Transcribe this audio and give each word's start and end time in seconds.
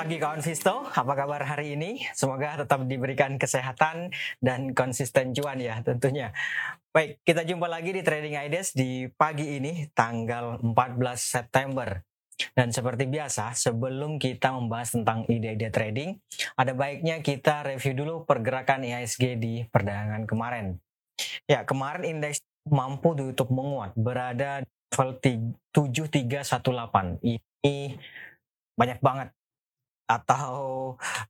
pagi 0.00 0.16
kawan 0.16 0.40
Visto, 0.40 0.88
apa 0.96 1.12
kabar 1.12 1.44
hari 1.44 1.76
ini? 1.76 2.00
Semoga 2.16 2.56
tetap 2.56 2.88
diberikan 2.88 3.36
kesehatan 3.36 4.08
dan 4.40 4.72
konsisten 4.72 5.36
cuan 5.36 5.60
ya 5.60 5.84
tentunya. 5.84 6.32
Baik, 6.88 7.20
kita 7.20 7.44
jumpa 7.44 7.68
lagi 7.68 7.92
di 7.92 8.00
Trading 8.00 8.32
Ideas 8.32 8.72
di 8.72 9.12
pagi 9.12 9.60
ini 9.60 9.92
tanggal 9.92 10.56
14 10.64 11.04
September. 11.20 12.00
Dan 12.56 12.72
seperti 12.72 13.12
biasa, 13.12 13.52
sebelum 13.52 14.16
kita 14.16 14.56
membahas 14.56 14.96
tentang 14.96 15.28
ide-ide 15.28 15.68
trading, 15.68 16.16
ada 16.56 16.72
baiknya 16.72 17.20
kita 17.20 17.68
review 17.68 17.92
dulu 17.92 18.14
pergerakan 18.24 18.88
IHSG 18.88 19.36
di 19.36 19.68
perdagangan 19.68 20.24
kemarin. 20.24 20.80
Ya, 21.44 21.68
kemarin 21.68 22.08
indeks 22.08 22.40
mampu 22.64 23.12
ditutup 23.20 23.52
menguat, 23.52 23.92
berada 24.00 24.64
level 24.64 25.20
7318. 25.76 27.20
Ini 27.20 28.00
banyak 28.80 29.04
banget 29.04 29.28
atau 30.10 30.54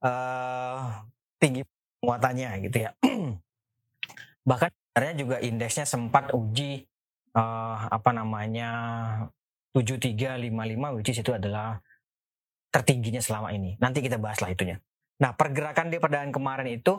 uh, 0.01 1.05
tinggi 1.37 1.61
penguatannya 2.01 2.51
gitu 2.65 2.77
ya. 2.88 2.91
Bahkan 4.48 4.71
sebenarnya 4.73 5.15
juga 5.21 5.37
indeksnya 5.45 5.84
sempat 5.84 6.33
uji 6.33 6.88
uh, 7.37 7.77
apa 7.93 8.11
namanya 8.16 8.71
7355 9.77 10.97
which 10.97 11.12
is 11.12 11.21
itu 11.21 11.33
adalah 11.37 11.85
tertingginya 12.73 13.21
selama 13.21 13.52
ini. 13.52 13.77
Nanti 13.77 14.01
kita 14.01 14.16
bahaslah 14.16 14.48
itunya. 14.48 14.80
Nah, 15.21 15.37
pergerakan 15.37 15.93
di 15.93 16.01
perdagangan 16.01 16.33
kemarin 16.33 16.69
itu 16.80 16.97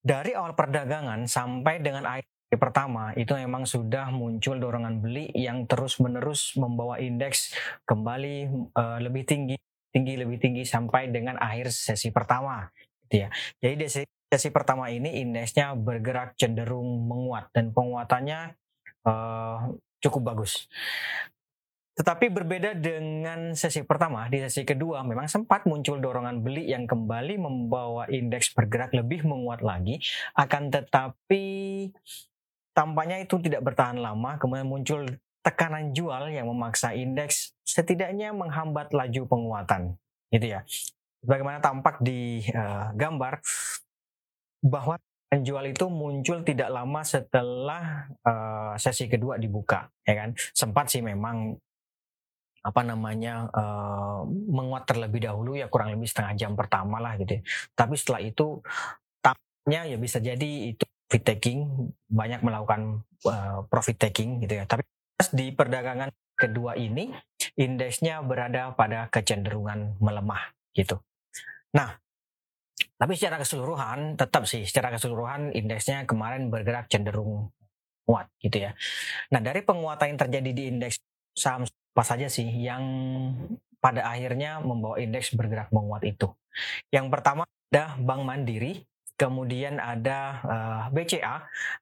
dari 0.00 0.32
awal 0.32 0.54
perdagangan 0.54 1.26
sampai 1.26 1.82
dengan 1.82 2.06
akhir 2.06 2.30
pertama 2.56 3.10
itu 3.18 3.34
memang 3.34 3.66
sudah 3.66 4.08
muncul 4.14 4.56
dorongan 4.56 5.02
beli 5.02 5.28
yang 5.34 5.66
terus-menerus 5.66 6.54
membawa 6.54 7.02
indeks 7.02 7.52
kembali 7.84 8.70
uh, 8.72 9.02
lebih 9.02 9.26
tinggi 9.26 9.58
tinggi 9.90 10.14
lebih 10.18 10.38
tinggi 10.38 10.62
sampai 10.66 11.08
dengan 11.10 11.38
akhir 11.40 11.72
sesi 11.72 12.10
pertama 12.12 12.66
gitu 13.06 13.26
ya. 13.26 13.28
Jadi 13.62 13.74
di 13.78 13.86
sesi, 13.86 14.48
pertama 14.50 14.90
ini 14.90 15.22
indeksnya 15.22 15.78
bergerak 15.78 16.34
cenderung 16.34 17.06
menguat 17.06 17.54
dan 17.54 17.70
penguatannya 17.70 18.58
uh, 19.06 19.70
cukup 20.02 20.34
bagus. 20.34 20.66
Tetapi 21.96 22.28
berbeda 22.28 22.76
dengan 22.76 23.56
sesi 23.56 23.80
pertama, 23.80 24.28
di 24.28 24.44
sesi 24.44 24.68
kedua 24.68 25.00
memang 25.00 25.32
sempat 25.32 25.64
muncul 25.64 25.96
dorongan 25.96 26.44
beli 26.44 26.68
yang 26.68 26.84
kembali 26.84 27.40
membawa 27.40 28.04
indeks 28.12 28.52
bergerak 28.52 28.92
lebih 28.92 29.24
menguat 29.24 29.64
lagi. 29.64 29.96
Akan 30.36 30.68
tetapi 30.68 31.44
tampaknya 32.76 33.24
itu 33.24 33.40
tidak 33.40 33.64
bertahan 33.64 33.96
lama, 33.96 34.36
kemudian 34.36 34.68
muncul 34.68 35.08
tekanan 35.46 35.94
jual 35.94 36.26
yang 36.26 36.50
memaksa 36.50 36.90
indeks 36.90 37.54
setidaknya 37.62 38.34
menghambat 38.34 38.90
laju 38.90 39.22
penguatan 39.30 39.94
gitu 40.34 40.58
ya. 40.58 40.66
Bagaimana 41.22 41.62
tampak 41.62 42.02
di 42.02 42.42
uh, 42.50 42.90
gambar 42.98 43.38
bahwa 44.66 44.98
jual 45.30 45.64
itu 45.70 45.86
muncul 45.86 46.42
tidak 46.42 46.70
lama 46.70 47.06
setelah 47.06 48.10
uh, 48.26 48.74
sesi 48.74 49.06
kedua 49.06 49.38
dibuka 49.38 49.86
ya 50.02 50.26
kan? 50.26 50.34
Sempat 50.34 50.90
sih 50.90 51.02
memang 51.06 51.54
apa 52.66 52.82
namanya 52.82 53.46
uh, 53.54 54.26
menguat 54.26 54.90
terlebih 54.90 55.22
dahulu 55.22 55.54
ya 55.54 55.70
kurang 55.70 55.94
lebih 55.94 56.10
setengah 56.10 56.34
jam 56.34 56.52
pertama 56.58 56.98
lah 56.98 57.14
gitu 57.14 57.38
ya. 57.38 57.42
tapi 57.78 57.94
setelah 57.94 58.18
itu 58.18 58.58
tampaknya 59.22 59.94
ya 59.94 59.96
bisa 60.02 60.18
jadi 60.18 60.74
itu 60.74 60.82
profit 61.06 61.22
taking 61.22 61.58
banyak 62.10 62.42
melakukan 62.42 63.06
uh, 63.30 63.62
profit 63.70 63.94
taking 63.94 64.42
gitu 64.42 64.58
ya. 64.58 64.66
Tapi 64.66 64.82
di 65.32 65.52
perdagangan 65.52 66.12
kedua 66.36 66.76
ini 66.76 67.08
indeksnya 67.56 68.20
berada 68.20 68.76
pada 68.76 69.08
kecenderungan 69.08 69.96
melemah 69.96 70.52
gitu. 70.76 71.00
Nah, 71.72 71.96
tapi 73.00 73.16
secara 73.16 73.40
keseluruhan 73.40 74.20
tetap 74.20 74.44
sih 74.44 74.68
secara 74.68 74.92
keseluruhan 74.92 75.56
indeksnya 75.56 76.04
kemarin 76.04 76.52
bergerak 76.52 76.92
cenderung 76.92 77.48
kuat 78.04 78.28
gitu 78.38 78.68
ya. 78.68 78.76
Nah, 79.32 79.40
dari 79.40 79.64
penguatan 79.64 80.14
yang 80.14 80.20
terjadi 80.20 80.50
di 80.52 80.64
indeks 80.68 81.00
saham 81.32 81.64
apa 81.66 82.04
saja 82.04 82.28
sih 82.28 82.44
yang 82.44 82.84
pada 83.80 84.04
akhirnya 84.04 84.60
membawa 84.60 85.00
indeks 85.00 85.32
bergerak 85.32 85.72
menguat 85.72 86.04
itu? 86.04 86.28
Yang 86.92 87.08
pertama 87.08 87.48
ada 87.72 87.96
Bank 87.96 88.22
Mandiri 88.24 88.84
kemudian 89.16 89.80
ada 89.80 90.20
uh, 90.44 90.82
eh, 90.86 90.92
BCA, 90.92 91.36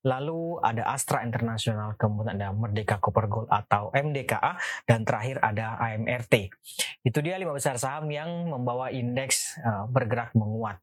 lalu 0.06 0.58
ada 0.62 0.86
Astra 0.88 1.26
International, 1.26 1.98
kemudian 1.98 2.38
ada 2.38 2.54
Merdeka 2.54 3.02
Copper 3.02 3.26
Gold 3.26 3.50
atau 3.50 3.90
MDKA, 3.90 4.56
dan 4.86 5.02
terakhir 5.02 5.42
ada 5.42 5.76
AMRT. 5.82 6.48
Itu 7.02 7.18
dia 7.20 7.36
lima 7.36 7.52
besar 7.52 7.76
saham 7.76 8.06
yang 8.08 8.48
membawa 8.48 8.94
indeks 8.94 9.58
uh, 9.60 9.90
bergerak 9.90 10.32
menguat. 10.38 10.78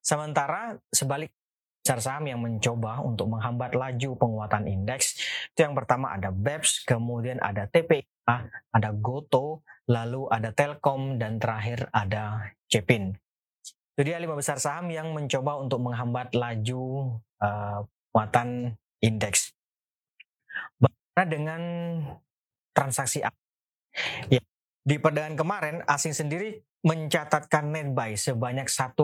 Sementara 0.00 0.78
sebalik 0.94 1.34
besar 1.82 1.98
saham 1.98 2.24
yang 2.30 2.40
mencoba 2.40 3.02
untuk 3.02 3.32
menghambat 3.32 3.74
laju 3.74 4.10
penguatan 4.16 4.70
indeks, 4.70 5.18
itu 5.52 5.66
yang 5.66 5.74
pertama 5.74 6.14
ada 6.14 6.30
BEPS, 6.30 6.86
kemudian 6.86 7.42
ada 7.42 7.66
TPA, 7.66 8.46
ada 8.70 8.90
GOTO, 8.94 9.66
lalu 9.88 10.28
ada 10.30 10.52
Telkom, 10.54 11.16
dan 11.16 11.40
terakhir 11.40 11.88
ada 11.90 12.54
Cepin. 12.68 13.16
Itu 13.98 14.06
dia 14.06 14.22
lima 14.22 14.38
besar 14.38 14.62
saham 14.62 14.94
yang 14.94 15.10
mencoba 15.10 15.58
untuk 15.58 15.82
menghambat 15.82 16.30
laju 16.30 17.18
uh, 17.42 17.82
muatan 18.14 18.78
indeks. 19.02 19.50
Bagaimana 20.78 21.24
dengan 21.26 21.62
transaksi 22.70 23.26
Ya, 24.30 24.38
di 24.86 25.02
perdagangan 25.02 25.34
kemarin 25.34 25.76
asing 25.90 26.14
sendiri 26.14 26.62
mencatatkan 26.78 27.74
net 27.74 27.90
buy 27.90 28.14
sebanyak 28.14 28.70
1,4 28.70 28.94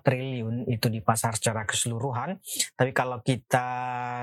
triliun 0.00 0.64
itu 0.64 0.88
di 0.88 1.04
pasar 1.04 1.36
secara 1.36 1.68
keseluruhan. 1.68 2.40
Tapi 2.72 2.90
kalau 2.96 3.20
kita 3.20 3.68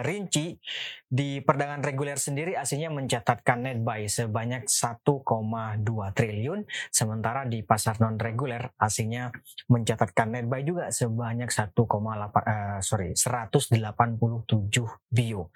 rinci 0.02 0.58
di 1.06 1.38
perdagangan 1.46 1.86
reguler 1.86 2.18
sendiri 2.18 2.58
aslinya 2.58 2.90
mencatatkan 2.90 3.62
net 3.62 3.80
buy 3.86 4.10
sebanyak 4.10 4.66
1,2 4.66 5.06
triliun, 6.18 6.66
sementara 6.90 7.46
di 7.46 7.62
pasar 7.62 8.02
non 8.02 8.18
reguler 8.18 8.74
aslinya 8.82 9.30
mencatatkan 9.70 10.34
net 10.34 10.50
buy 10.50 10.66
juga 10.66 10.90
sebanyak 10.90 11.54
1,8 11.54 11.78
uh, 11.78 12.80
sorry 12.82 13.14
187 13.14 13.78
bio 15.14 15.54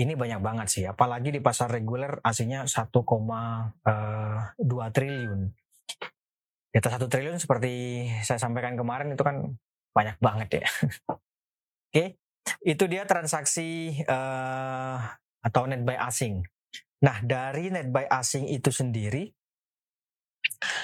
ini 0.00 0.16
banyak 0.16 0.40
banget 0.40 0.66
sih 0.72 0.84
apalagi 0.88 1.28
di 1.28 1.44
pasar 1.44 1.68
reguler 1.68 2.24
aslinya 2.24 2.64
1,2 2.64 3.04
eh, 3.84 4.90
triliun 4.96 5.40
di 6.70 6.76
atas 6.78 6.94
satu 6.94 7.10
triliun 7.10 7.38
seperti 7.42 8.06
saya 8.22 8.38
sampaikan 8.38 8.78
kemarin 8.78 9.10
itu 9.10 9.22
kan 9.26 9.42
banyak 9.90 10.16
banget 10.22 10.62
ya. 10.62 10.66
Oke, 11.90 12.22
itu 12.62 12.84
dia 12.86 13.02
transaksi 13.10 14.00
uh, 14.06 14.96
atau 15.42 15.66
net 15.66 15.82
buy 15.82 15.98
asing. 15.98 16.46
Nah 17.02 17.18
dari 17.26 17.74
net 17.74 17.90
buy 17.90 18.06
asing 18.06 18.46
itu 18.46 18.70
sendiri 18.70 19.34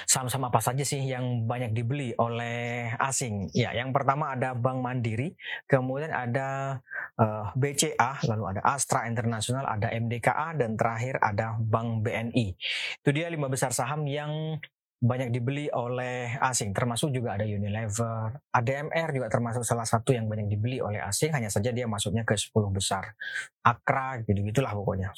saham-saham 0.08 0.48
apa 0.48 0.60
saja 0.64 0.84
sih 0.86 1.04
yang 1.04 1.44
banyak 1.44 1.76
dibeli 1.76 2.16
oleh 2.16 2.92
asing? 2.96 3.52
Ya, 3.52 3.76
yang 3.76 3.92
pertama 3.92 4.32
ada 4.32 4.56
Bank 4.56 4.80
Mandiri, 4.80 5.36
kemudian 5.68 6.12
ada 6.14 6.80
uh, 7.20 7.52
eh, 7.52 7.74
BCA, 7.76 8.24
lalu 8.24 8.56
ada 8.56 8.62
Astra 8.64 9.04
International, 9.04 9.68
ada 9.68 9.92
MDKA, 9.92 10.56
dan 10.56 10.80
terakhir 10.80 11.20
ada 11.20 11.60
Bank 11.60 12.06
BNI. 12.06 12.56
Itu 13.04 13.10
dia 13.12 13.28
lima 13.28 13.52
besar 13.52 13.76
saham 13.76 14.08
yang 14.08 14.56
banyak 14.96 15.28
dibeli 15.28 15.68
oleh 15.68 16.40
asing, 16.40 16.72
termasuk 16.72 17.12
juga 17.12 17.36
ada 17.36 17.44
Unilever, 17.44 18.40
ADMR 18.48 19.08
juga 19.12 19.28
termasuk 19.28 19.60
salah 19.60 19.84
satu 19.84 20.16
yang 20.16 20.24
banyak 20.24 20.48
dibeli 20.48 20.80
oleh 20.80 21.04
asing, 21.04 21.36
hanya 21.36 21.52
saja 21.52 21.68
dia 21.68 21.84
masuknya 21.84 22.24
ke 22.24 22.32
10 22.32 22.72
besar. 22.72 23.12
Akra, 23.60 24.24
gitu-gitulah 24.24 24.72
pokoknya. 24.72 25.12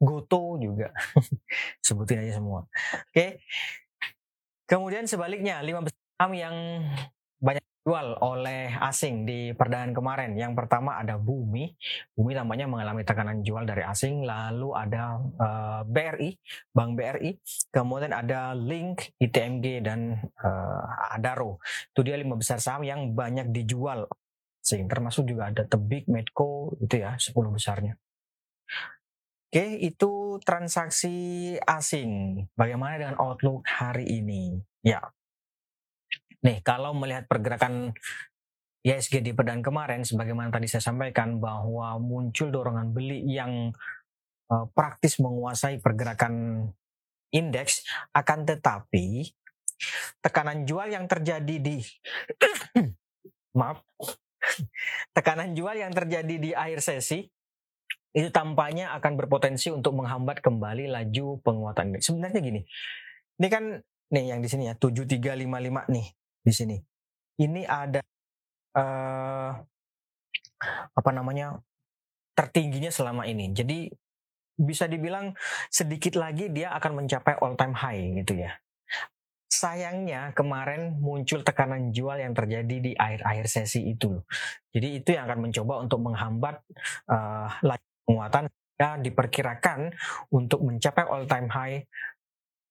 Goto 0.00 0.56
juga, 0.56 0.88
sebutin 1.84 2.24
aja 2.24 2.40
semua. 2.40 2.64
Oke, 3.12 3.44
kemudian 4.64 5.04
sebaliknya, 5.04 5.60
lima 5.60 5.84
besar 5.84 6.32
yang 6.32 6.80
banyak 7.36 7.64
dijual 7.80 8.12
oleh 8.20 8.76
asing 8.76 9.24
di 9.24 9.56
perdagangan 9.56 9.96
kemarin. 9.96 10.30
Yang 10.36 10.52
pertama 10.52 11.00
ada 11.00 11.16
Bumi. 11.16 11.72
Bumi 12.12 12.36
tampaknya 12.36 12.68
mengalami 12.68 13.08
tekanan 13.08 13.40
jual 13.40 13.64
dari 13.64 13.80
asing. 13.80 14.20
Lalu 14.28 14.68
ada 14.76 15.16
uh, 15.16 15.80
eh, 15.80 15.82
BRI, 15.88 16.30
Bank 16.76 16.92
BRI. 16.92 17.40
Kemudian 17.72 18.12
ada 18.12 18.52
Link, 18.52 19.16
ITMG, 19.16 19.80
dan 19.80 20.12
uh, 20.44 21.16
Adaro. 21.16 21.56
Itu 21.96 22.04
dia 22.04 22.20
lima 22.20 22.36
besar 22.36 22.60
saham 22.60 22.84
yang 22.84 23.16
banyak 23.16 23.48
dijual 23.48 24.04
asing. 24.60 24.84
Termasuk 24.84 25.24
juga 25.24 25.48
ada 25.48 25.64
Tebik, 25.64 26.04
Medco, 26.12 26.76
itu 26.84 27.00
ya 27.00 27.16
10 27.16 27.32
besarnya. 27.48 27.96
Oke, 29.50 29.66
itu 29.82 30.38
transaksi 30.44 31.56
asing. 31.64 32.44
Bagaimana 32.54 33.00
dengan 33.00 33.16
outlook 33.18 33.64
hari 33.66 34.04
ini? 34.06 34.60
Ya, 34.84 35.00
Nih, 36.40 36.64
kalau 36.64 36.96
melihat 36.96 37.28
pergerakan 37.28 37.92
ISG 38.80 39.20
di 39.20 39.36
perdagangan 39.36 39.64
kemarin, 39.64 40.00
sebagaimana 40.08 40.48
tadi 40.48 40.64
saya 40.64 40.80
sampaikan 40.80 41.36
bahwa 41.36 42.00
muncul 42.00 42.48
dorongan 42.48 42.96
beli 42.96 43.28
yang 43.28 43.76
uh, 44.48 44.64
praktis 44.72 45.20
menguasai 45.20 45.84
pergerakan 45.84 46.64
indeks, 47.28 47.84
akan 48.16 48.48
tetapi 48.48 49.36
tekanan 50.24 50.64
jual 50.64 50.88
yang 50.88 51.04
terjadi 51.08 51.56
di 51.60 51.80
maaf 53.58 53.80
tekanan 55.16 55.56
jual 55.56 55.76
yang 55.76 55.92
terjadi 55.92 56.34
di 56.36 56.50
akhir 56.52 56.84
sesi 56.84 57.24
itu 58.10 58.28
tampaknya 58.34 58.90
akan 58.98 59.14
berpotensi 59.14 59.70
untuk 59.70 59.94
menghambat 59.94 60.42
kembali 60.42 60.90
laju 60.90 61.38
penguatan. 61.46 61.94
Sebenarnya 62.02 62.42
gini, 62.42 62.60
ini 63.38 63.48
kan 63.48 63.78
nih 64.10 64.34
yang 64.34 64.40
di 64.42 64.48
sini 64.50 64.66
ya 64.66 64.74
7355 64.74 65.94
nih 65.94 66.06
di 66.40 66.52
sini. 66.52 66.76
Ini 67.40 67.64
ada 67.64 68.00
uh, 68.76 69.52
apa 70.92 71.10
namanya 71.12 71.56
tertingginya 72.36 72.92
selama 72.92 73.24
ini. 73.24 73.52
Jadi 73.52 73.88
bisa 74.60 74.84
dibilang 74.84 75.32
sedikit 75.72 76.20
lagi 76.20 76.52
dia 76.52 76.76
akan 76.76 77.04
mencapai 77.04 77.40
all 77.40 77.56
time 77.56 77.72
high 77.72 78.20
gitu 78.20 78.44
ya. 78.44 78.52
Sayangnya 79.50 80.30
kemarin 80.36 81.00
muncul 81.02 81.42
tekanan 81.42 81.90
jual 81.90 82.20
yang 82.20 82.36
terjadi 82.36 82.76
di 82.80 82.92
akhir-akhir 82.94 83.46
sesi 83.50 83.92
itu. 83.92 84.20
Jadi 84.70 85.00
itu 85.00 85.08
yang 85.16 85.26
akan 85.26 85.50
mencoba 85.50 85.74
untuk 85.82 86.00
menghambat 86.04 86.62
uh, 87.10 87.48
penguatan 88.06 88.46
ya 88.80 88.96
diperkirakan 88.96 89.92
untuk 90.32 90.64
mencapai 90.64 91.04
all 91.04 91.28
time 91.28 91.52
high 91.52 91.84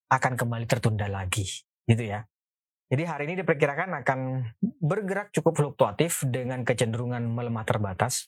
akan 0.10 0.34
kembali 0.34 0.66
tertunda 0.66 1.06
lagi 1.06 1.46
gitu 1.86 2.04
ya. 2.10 2.26
Jadi 2.90 3.04
hari 3.06 3.24
ini 3.30 3.46
diperkirakan 3.46 4.02
akan 4.02 4.20
bergerak 4.82 5.30
cukup 5.30 5.54
fluktuatif 5.54 6.26
dengan 6.26 6.66
kecenderungan 6.66 7.22
melemah 7.22 7.62
terbatas. 7.62 8.26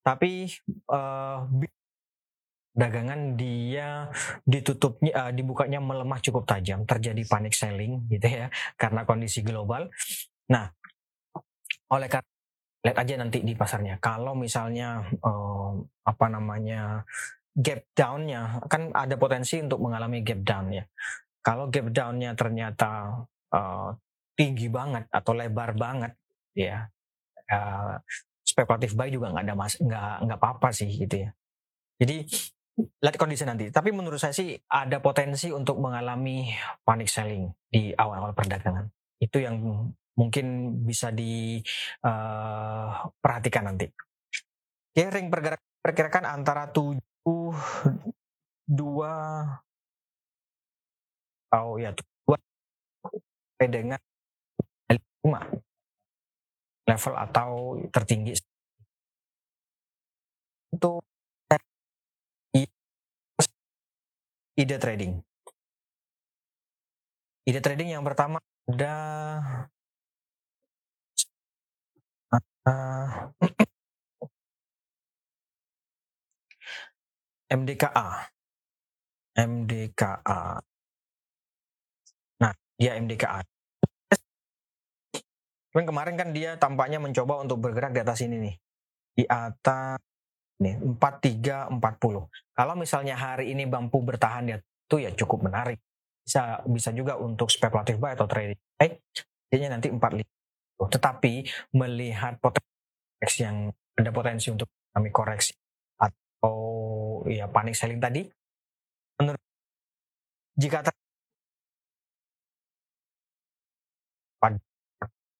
Tapi 0.00 0.48
uh, 0.88 1.44
dagangan 2.72 3.36
dia 3.36 4.08
ditutupnya 4.48 5.12
uh, 5.12 5.32
dibukanya 5.36 5.84
melemah 5.84 6.16
cukup 6.24 6.48
tajam, 6.48 6.88
terjadi 6.88 7.20
panic 7.28 7.52
selling 7.52 8.08
gitu 8.08 8.24
ya 8.24 8.48
karena 8.80 9.04
kondisi 9.04 9.44
global. 9.44 9.92
Nah, 10.48 10.72
oleh 11.92 12.08
karena 12.08 12.30
lihat 12.80 12.96
aja 13.04 13.14
nanti 13.20 13.44
di 13.44 13.52
pasarnya. 13.52 14.00
Kalau 14.00 14.32
misalnya 14.32 15.04
um, 15.20 15.84
apa 16.08 16.26
namanya 16.32 17.04
gap 17.52 17.84
down-nya 17.92 18.64
kan 18.72 18.88
ada 18.96 19.20
potensi 19.20 19.60
untuk 19.60 19.84
mengalami 19.84 20.24
gap 20.24 20.40
down 20.40 20.72
ya. 20.72 20.84
Kalau 21.44 21.68
gap 21.68 21.92
down-nya 21.92 22.32
ternyata 22.32 23.20
uh, 23.54 23.94
tinggi 24.34 24.66
banget 24.72 25.04
atau 25.12 25.36
lebar 25.36 25.76
banget 25.76 26.16
ya 26.56 26.88
uh, 27.50 27.98
spekulatif 28.46 28.94
buy 28.98 29.10
juga 29.12 29.30
nggak 29.30 29.44
ada 29.46 29.54
mas 29.54 29.76
nggak 29.78 30.14
nggak 30.26 30.38
apa-apa 30.40 30.72
sih 30.74 30.90
gitu 30.90 31.16
ya. 31.26 31.30
Jadi 32.00 32.24
lihat 32.80 33.20
kondisi 33.20 33.44
nanti. 33.44 33.68
Tapi 33.70 33.92
menurut 33.92 34.18
saya 34.18 34.32
sih 34.32 34.56
ada 34.66 35.00
potensi 35.04 35.52
untuk 35.52 35.76
mengalami 35.78 36.48
panic 36.82 37.08
selling 37.12 37.52
di 37.68 37.92
awal-awal 37.94 38.32
perdagangan. 38.32 38.88
Itu 39.20 39.38
yang 39.38 39.60
mungkin 40.16 40.46
bisa 40.88 41.12
diperhatikan 41.12 43.62
eh, 43.62 43.64
uh, 43.64 43.68
nanti. 43.68 43.86
Oke, 44.90 45.06
ring 45.12 45.30
pergerakan 45.30 45.70
perkirakan 45.80 46.28
antara 46.28 46.68
7 46.68 47.00
2 47.24 47.56
oh 51.50 51.74
ya 51.80 51.90
2 51.94 52.09
sampai 53.60 53.76
dengan 53.76 54.00
5 54.88 55.60
level 56.88 57.14
atau 57.20 57.76
tertinggi 57.92 58.32
untuk 60.72 61.04
ide 64.56 64.76
trading. 64.80 65.20
Ide 67.44 67.60
trading 67.60 67.92
yang 67.92 68.00
pertama 68.00 68.40
ada 68.64 68.96
Uh, 72.60 73.32
MDKA. 77.50 78.30
MDKA. 79.34 80.62
Nah, 82.38 82.52
dia 82.78 82.94
MDKA. 82.94 83.49
Cuman 85.70 85.86
kemarin 85.86 86.14
kan 86.18 86.28
dia 86.34 86.58
tampaknya 86.58 86.98
mencoba 86.98 87.40
untuk 87.42 87.62
bergerak 87.62 87.94
di 87.94 88.00
atas 88.02 88.18
ini 88.26 88.36
nih. 88.38 88.54
Di 89.14 89.24
atas 89.26 89.98
nih 90.60 90.76
4340. 90.98 92.28
Kalau 92.30 92.74
misalnya 92.76 93.14
hari 93.16 93.54
ini 93.54 93.64
mampu 93.64 94.02
bertahan 94.02 94.44
ya 94.50 94.56
itu 94.60 94.96
ya 94.98 95.10
cukup 95.14 95.46
menarik. 95.46 95.78
Bisa 96.26 96.60
bisa 96.66 96.90
juga 96.90 97.16
untuk 97.16 97.48
spekulatif 97.48 97.96
buy 97.96 98.14
atau 98.18 98.26
trading. 98.26 98.58
Eh, 98.82 99.00
dia 99.50 99.70
nanti 99.70 99.90
45 99.90 100.26
tetapi 100.88 101.44
melihat 101.76 102.40
potensi 102.40 103.44
yang 103.44 103.68
ada 104.00 104.10
potensi 104.14 104.48
untuk 104.48 104.72
kami 104.96 105.12
koreksi 105.12 105.52
atau 106.00 106.56
ya 107.28 107.44
panik 107.52 107.76
selling 107.76 108.00
tadi, 108.00 108.24
menurut 109.20 109.42
jika 110.56 110.80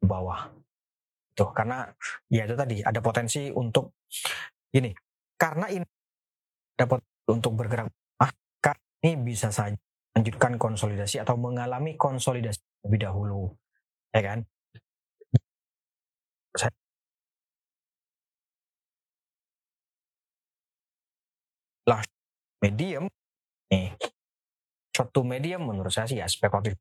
bawah. 0.02 0.49
Tuh 1.37 1.50
karena 1.56 1.88
ya 2.29 2.44
itu 2.44 2.56
tadi 2.56 2.76
ada 2.85 3.00
potensi 3.00 3.49
untuk 3.52 3.97
ini 4.76 4.93
karena 5.41 5.67
ini 5.73 5.87
dapat 6.76 7.00
untuk 7.31 7.56
bergerak 7.56 7.88
maka 8.20 8.73
ini 9.05 9.17
bisa 9.20 9.49
saja 9.52 9.76
lanjutkan 10.17 10.58
konsolidasi 10.58 11.23
atau 11.23 11.38
mengalami 11.38 11.94
konsolidasi 11.97 12.61
lebih 12.85 13.08
dahulu 13.08 13.52
ya 14.12 14.20
kan? 14.20 14.38
Saya 16.58 16.75
lah 21.87 22.02
medium 22.62 23.06
nih 23.70 23.94
satu 24.91 25.23
medium 25.25 25.62
menurut 25.64 25.94
saya 25.94 26.06
sih 26.11 26.19
ya 26.19 26.26
spekulatif. 26.29 26.76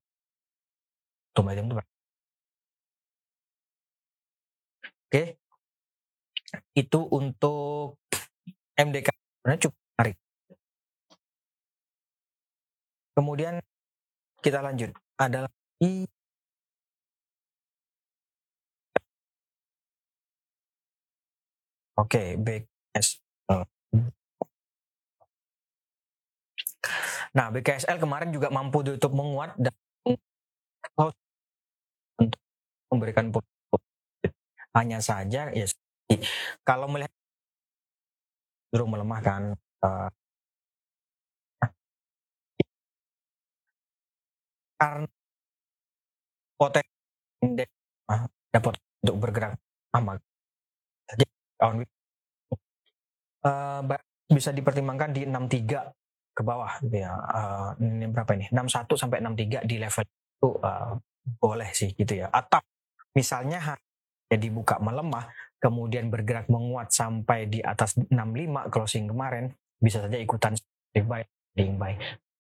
Satu 1.32 1.42
medium 1.46 1.70
itu 1.70 1.76
oke. 5.10 5.24
Itu 6.78 7.10
untuk 7.10 7.98
MDK 8.78 9.10
sebenarnya 9.10 9.62
cukup 9.66 9.78
menarik. 9.98 10.16
Kemudian 13.18 13.56
kita 14.46 14.62
lanjut. 14.62 14.94
Adalah 15.18 15.50
i 15.82 16.06
Oke, 22.00 22.40
BKSL. 22.40 23.68
Nah, 27.36 27.52
BKSL 27.52 28.00
kemarin 28.00 28.32
juga 28.32 28.48
mampu 28.48 28.80
ditutup 28.88 29.12
menguat 29.12 29.52
dan 29.60 29.76
untuk 32.20 32.40
memberikan 32.88 33.36
hanya 34.80 35.00
saja 35.04 35.52
ya 35.52 35.66
kalau 36.64 36.88
melihat 36.88 37.12
cenderung 38.72 38.92
melemahkan 38.96 39.42
uh, 39.84 40.10
karena 44.80 45.08
potensi 46.56 47.68
dapat 48.56 48.74
untuk 49.04 49.18
bergerak 49.20 49.54
amat 50.00 50.24
on 51.60 51.84
uh, 53.44 53.82
bisa 54.30 54.54
dipertimbangkan 54.56 55.12
di 55.12 55.28
63 55.28 56.36
ke 56.38 56.42
bawah 56.46 56.80
gitu 56.86 57.04
ya. 57.04 57.12
Uh, 57.18 57.70
ini 57.84 58.08
berapa 58.08 58.32
ini? 58.38 58.48
61 58.54 58.96
sampai 58.96 59.20
63 59.20 59.68
di 59.68 59.76
level 59.82 60.06
itu 60.06 60.50
uh, 60.64 60.94
boleh 61.42 61.70
sih 61.76 61.92
gitu 61.98 62.14
ya. 62.16 62.32
Atau 62.32 62.64
misalnya 63.18 63.60
ya 64.30 64.38
dibuka 64.38 64.78
melemah 64.78 65.28
kemudian 65.60 66.08
bergerak 66.08 66.48
menguat 66.48 66.94
sampai 66.94 67.50
di 67.52 67.60
atas 67.60 68.00
65 68.00 68.72
closing 68.72 69.12
kemarin 69.12 69.52
bisa 69.82 70.00
saja 70.00 70.16
ikutan 70.16 70.56
buy 70.96 71.24
trading 71.54 71.76
buy. 71.76 71.94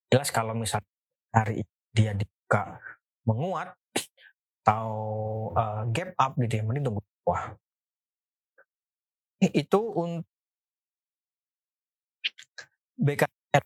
Jelas 0.08 0.30
kalau 0.32 0.56
misalnya 0.56 0.88
hari 1.36 1.68
dia 1.92 2.16
dibuka 2.16 2.80
menguat 3.28 3.76
atau 4.64 4.88
uh, 5.54 5.84
gap 5.92 6.16
up 6.16 6.38
gitu 6.40 6.62
ya 6.62 6.64
mending 6.64 6.86
tunggu 6.88 7.02
wah 7.28 7.54
itu 9.40 9.82
untuk 9.96 10.28
BKR. 13.00 13.64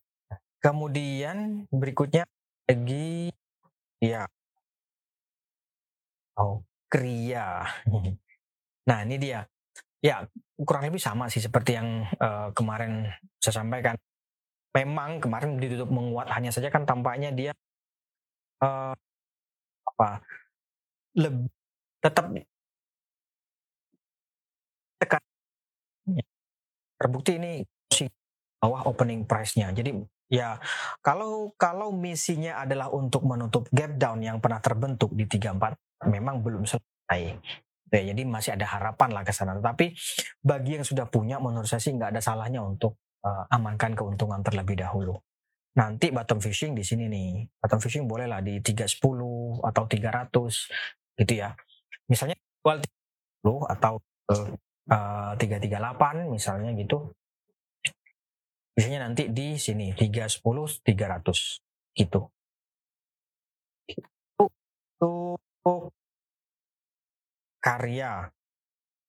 Kemudian 0.61 1.67
berikutnya 1.73 2.23
lagi 2.69 3.33
ya 3.99 4.23
oh 6.39 6.63
kria. 6.93 7.65
Nah 8.85 8.97
ini 9.01 9.17
dia. 9.17 9.41
Ya 10.03 10.29
kurang 10.61 10.85
lebih 10.85 11.01
sama 11.01 11.25
sih 11.31 11.41
seperti 11.41 11.73
yang 11.73 12.05
uh, 12.21 12.53
kemarin 12.53 13.09
saya 13.41 13.65
sampaikan. 13.65 13.97
Memang 14.77 15.17
kemarin 15.17 15.57
ditutup 15.57 15.89
menguat 15.89 16.29
hanya 16.29 16.53
saja 16.53 16.69
kan 16.69 16.85
tampaknya 16.85 17.33
dia 17.33 17.51
uh, 18.61 18.93
apa 19.85 20.09
lebih 21.13 21.49
tetap 22.01 22.25
tekan 24.97 25.21
terbukti 26.97 27.31
ini 27.37 27.51
si 27.93 28.09
bawah 28.57 28.89
opening 28.89 29.23
price-nya. 29.29 29.69
Jadi 29.71 29.93
ya 30.33 30.57
kalau 31.05 31.53
kalau 31.55 31.93
misinya 31.93 32.59
adalah 32.65 32.89
untuk 32.89 33.23
menutup 33.23 33.69
gap 33.69 33.93
down 33.95 34.25
yang 34.25 34.41
pernah 34.41 34.57
terbentuk 34.57 35.13
di 35.13 35.29
34 35.29 35.82
memang 36.07 36.41
belum 36.41 36.63
selesai. 36.65 37.21
Ya, 37.93 38.01
jadi 38.09 38.25
masih 38.25 38.57
ada 38.57 38.65
harapan 38.65 39.13
lah 39.13 39.21
ke 39.21 39.29
sana. 39.29 39.53
Tapi 39.61 39.93
bagi 40.41 40.81
yang 40.81 40.85
sudah 40.85 41.05
punya 41.05 41.37
menurut 41.37 41.69
saya 41.69 41.77
sih 41.77 41.93
nggak 41.93 42.17
ada 42.17 42.21
salahnya 42.25 42.65
untuk 42.65 42.97
uh, 43.21 43.45
amankan 43.53 43.93
keuntungan 43.93 44.41
terlebih 44.41 44.81
dahulu. 44.81 45.13
Nanti 45.73 46.09
bottom 46.09 46.41
fishing 46.41 46.73
di 46.73 46.81
sini 46.81 47.05
nih. 47.05 47.45
Bottom 47.61 47.81
fishing 47.81 48.05
bolehlah 48.05 48.41
di 48.41 48.61
310 48.61 49.61
atau 49.61 49.83
300 49.89 51.21
gitu 51.21 51.33
ya. 51.33 51.53
Misalnya 52.09 52.37
jual 52.61 52.77
30 52.81 53.73
atau 53.77 53.93
uh, 54.89 55.33
338 55.37 56.33
misalnya 56.33 56.73
gitu. 56.77 57.13
Biasanya 58.73 59.05
nanti 59.05 59.29
di 59.29 59.57
sini 59.57 59.93
310 59.93 60.41
300 60.81 61.61
gitu. 61.93 62.21
Untuk 64.41 65.41
karya. 67.63 68.27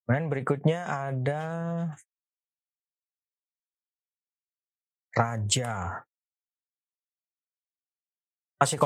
Kemudian 0.04 0.26
berikutnya 0.30 0.80
ada 0.86 1.42
raja. 5.16 6.02
Masih 8.60 8.78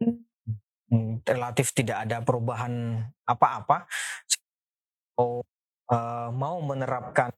hmm, 0.00 1.22
relatif 1.26 1.76
tidak 1.76 2.08
ada 2.08 2.24
perubahan 2.24 3.04
apa-apa. 3.28 3.84
Oh, 5.20 5.44
uh, 5.92 6.28
mau 6.32 6.56
menerapkan 6.64 7.28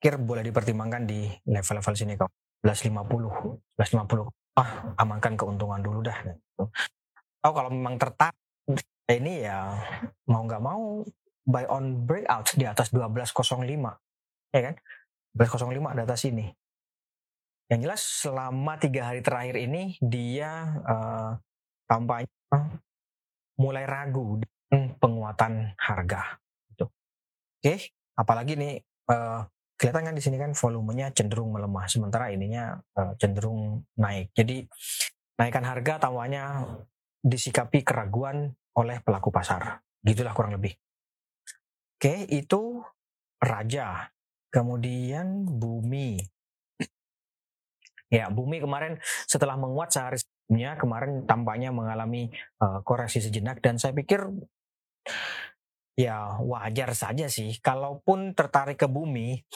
kir 0.00 0.16
boleh 0.16 0.40
dipertimbangkan 0.40 1.04
di 1.04 1.28
level-level 1.44 1.92
sini 1.92 2.16
kok 2.16 2.32
1150 2.64 3.76
1150 3.76 4.39
ah 4.60 4.70
amankan 5.00 5.40
keuntungan 5.40 5.80
dulu 5.80 6.04
dah 6.04 6.18
oh 7.48 7.52
kalau 7.56 7.72
memang 7.72 7.96
tertarik 7.96 8.36
ini 9.10 9.48
ya 9.48 9.80
mau 10.28 10.44
nggak 10.44 10.62
mau 10.62 11.02
buy 11.48 11.64
on 11.66 12.04
breakout 12.04 12.52
di 12.54 12.68
atas 12.68 12.92
1205 12.92 13.66
ya 14.54 14.60
kan? 14.70 14.74
1205 15.34 15.96
di 15.96 16.02
atas 16.02 16.22
ini. 16.26 16.46
Yang 17.70 17.80
jelas 17.86 18.02
selama 18.02 18.74
tiga 18.82 19.06
hari 19.06 19.22
terakhir 19.22 19.56
ini 19.62 19.94
dia 20.02 20.74
uh, 20.82 21.38
tampaknya 21.86 22.34
mulai 23.54 23.86
ragu 23.86 24.42
dengan 24.42 24.98
penguatan 24.98 25.74
harga 25.78 26.40
gitu. 26.72 26.90
oke 27.60 27.74
apalagi 28.18 28.54
nih 28.58 28.74
uh, 29.10 29.46
kelihatan 29.80 30.12
kan 30.12 30.14
di 30.14 30.20
sini 30.20 30.36
kan 30.36 30.52
volumenya 30.52 31.08
cenderung 31.16 31.56
melemah 31.56 31.88
sementara 31.88 32.28
ininya 32.28 32.76
uh, 33.00 33.16
cenderung 33.16 33.80
naik. 33.96 34.28
Jadi 34.36 34.68
naikkan 35.40 35.64
harga 35.64 36.04
tampaknya 36.04 36.68
disikapi 37.24 37.80
keraguan 37.80 38.52
oleh 38.76 39.00
pelaku 39.00 39.32
pasar. 39.32 39.80
Gitulah 40.04 40.36
kurang 40.36 40.60
lebih. 40.60 40.76
Oke, 41.96 42.28
itu 42.28 42.84
raja. 43.40 44.12
Kemudian 44.52 45.48
bumi. 45.48 46.20
Ya, 48.10 48.26
bumi 48.26 48.58
kemarin 48.58 48.98
setelah 49.22 49.54
menguat 49.54 49.94
sehari 49.94 50.18
sebelumnya 50.18 50.74
kemarin 50.74 51.30
tampaknya 51.30 51.70
mengalami 51.70 52.26
uh, 52.58 52.82
koreksi 52.82 53.22
sejenak 53.22 53.62
dan 53.62 53.78
saya 53.78 53.94
pikir 53.94 54.26
ya 55.94 56.42
wajar 56.42 56.90
saja 56.98 57.30
sih 57.30 57.62
kalaupun 57.62 58.34
tertarik 58.34 58.82
ke 58.82 58.90
bumi 58.90 59.46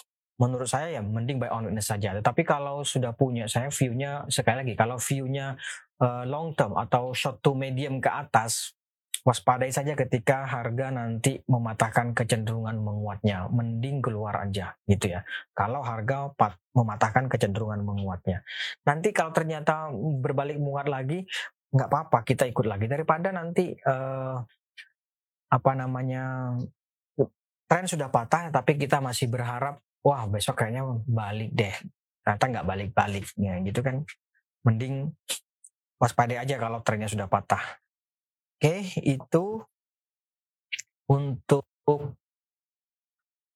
menurut 0.40 0.66
saya 0.66 0.98
ya 0.98 1.02
mending 1.02 1.38
buy 1.38 1.50
on 1.50 1.70
witness 1.70 1.90
saja. 1.90 2.14
Tetapi 2.18 2.42
kalau 2.42 2.82
sudah 2.82 3.14
punya, 3.14 3.46
saya 3.46 3.70
view-nya 3.70 4.26
sekali 4.26 4.66
lagi, 4.66 4.74
kalau 4.74 4.98
view-nya 4.98 5.54
uh, 6.02 6.26
long 6.26 6.54
term 6.58 6.74
atau 6.74 7.14
short 7.14 7.38
to 7.38 7.54
medium 7.54 8.02
ke 8.02 8.10
atas, 8.10 8.74
waspadai 9.24 9.72
saja 9.72 9.96
ketika 9.96 10.44
harga 10.44 10.90
nanti 10.90 11.38
mematahkan 11.46 12.12
kecenderungan 12.12 12.76
menguatnya. 12.82 13.46
Mending 13.48 14.02
keluar 14.02 14.34
aja 14.42 14.74
gitu 14.90 15.14
ya. 15.14 15.22
Kalau 15.54 15.80
harga 15.86 16.34
pat, 16.34 16.58
mematahkan 16.74 17.30
kecenderungan 17.30 17.86
menguatnya. 17.86 18.42
Nanti 18.82 19.14
kalau 19.14 19.30
ternyata 19.30 19.94
berbalik 19.94 20.58
menguat 20.58 20.90
lagi, 20.90 21.22
nggak 21.74 21.90
apa-apa 21.90 22.22
kita 22.22 22.46
ikut 22.46 22.66
lagi 22.70 22.86
daripada 22.86 23.34
nanti 23.34 23.74
uh, 23.74 24.38
apa 25.50 25.72
namanya 25.74 26.54
tren 27.66 27.86
sudah 27.90 28.10
patah 28.14 28.54
tapi 28.54 28.78
kita 28.78 29.02
masih 29.02 29.26
berharap 29.26 29.82
wah 30.04 30.28
besok 30.28 30.60
kayaknya 30.60 30.84
balik 31.08 31.50
deh. 31.56 31.74
Ternyata 32.20 32.44
nggak 32.52 32.68
balik-balik 32.68 33.24
ya 33.40 33.56
gitu 33.64 33.80
kan. 33.80 34.04
Mending 34.64 35.16
waspada 35.96 36.36
aja 36.36 36.60
kalau 36.60 36.84
trennya 36.84 37.08
sudah 37.08 37.26
patah. 37.26 37.80
Oke 38.60 38.84
itu 39.00 39.64
untuk 41.08 41.64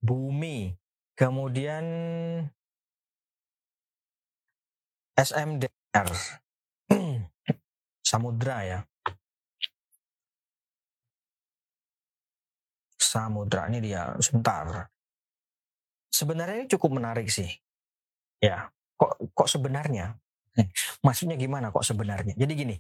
bumi. 0.01 0.73
Kemudian 1.19 1.85
SMDR 5.19 6.09
samudra 8.09 8.57
ya. 8.65 8.79
Samudra 12.97 13.67
ini 13.67 13.83
dia. 13.83 14.15
Sebentar 14.23 14.89
sebenarnya 16.19 16.67
ini 16.67 16.69
cukup 16.75 16.91
menarik 16.99 17.31
sih. 17.31 17.47
Ya, 18.43 18.75
kok 18.99 19.15
kok 19.31 19.49
sebenarnya? 19.49 20.19
Maksudnya 21.07 21.39
gimana 21.39 21.71
kok 21.71 21.87
sebenarnya? 21.87 22.35
Jadi 22.35 22.53
gini, 22.59 22.77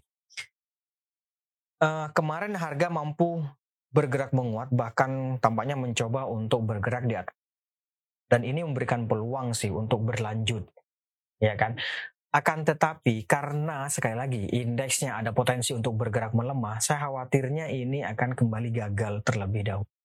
uh, 1.78 2.10
kemarin 2.10 2.58
harga 2.58 2.90
mampu 2.90 3.46
bergerak 3.94 4.34
menguat, 4.34 4.74
bahkan 4.74 5.38
tampaknya 5.38 5.78
mencoba 5.78 6.26
untuk 6.26 6.66
bergerak 6.66 7.06
di 7.06 7.14
atas. 7.14 7.36
Dan 8.28 8.44
ini 8.44 8.60
memberikan 8.60 9.08
peluang 9.08 9.56
sih 9.56 9.72
untuk 9.72 10.04
berlanjut, 10.04 10.68
ya 11.40 11.56
kan? 11.56 11.80
Akan 12.28 12.60
tetapi 12.60 13.24
karena 13.24 13.88
sekali 13.88 14.12
lagi 14.12 14.42
indeksnya 14.52 15.16
ada 15.16 15.32
potensi 15.32 15.72
untuk 15.72 15.96
bergerak 15.96 16.36
melemah, 16.36 16.76
saya 16.76 17.08
khawatirnya 17.08 17.72
ini 17.72 18.04
akan 18.04 18.36
kembali 18.36 18.68
gagal 18.68 19.24
terlebih 19.24 19.64
dahulu 19.64 19.97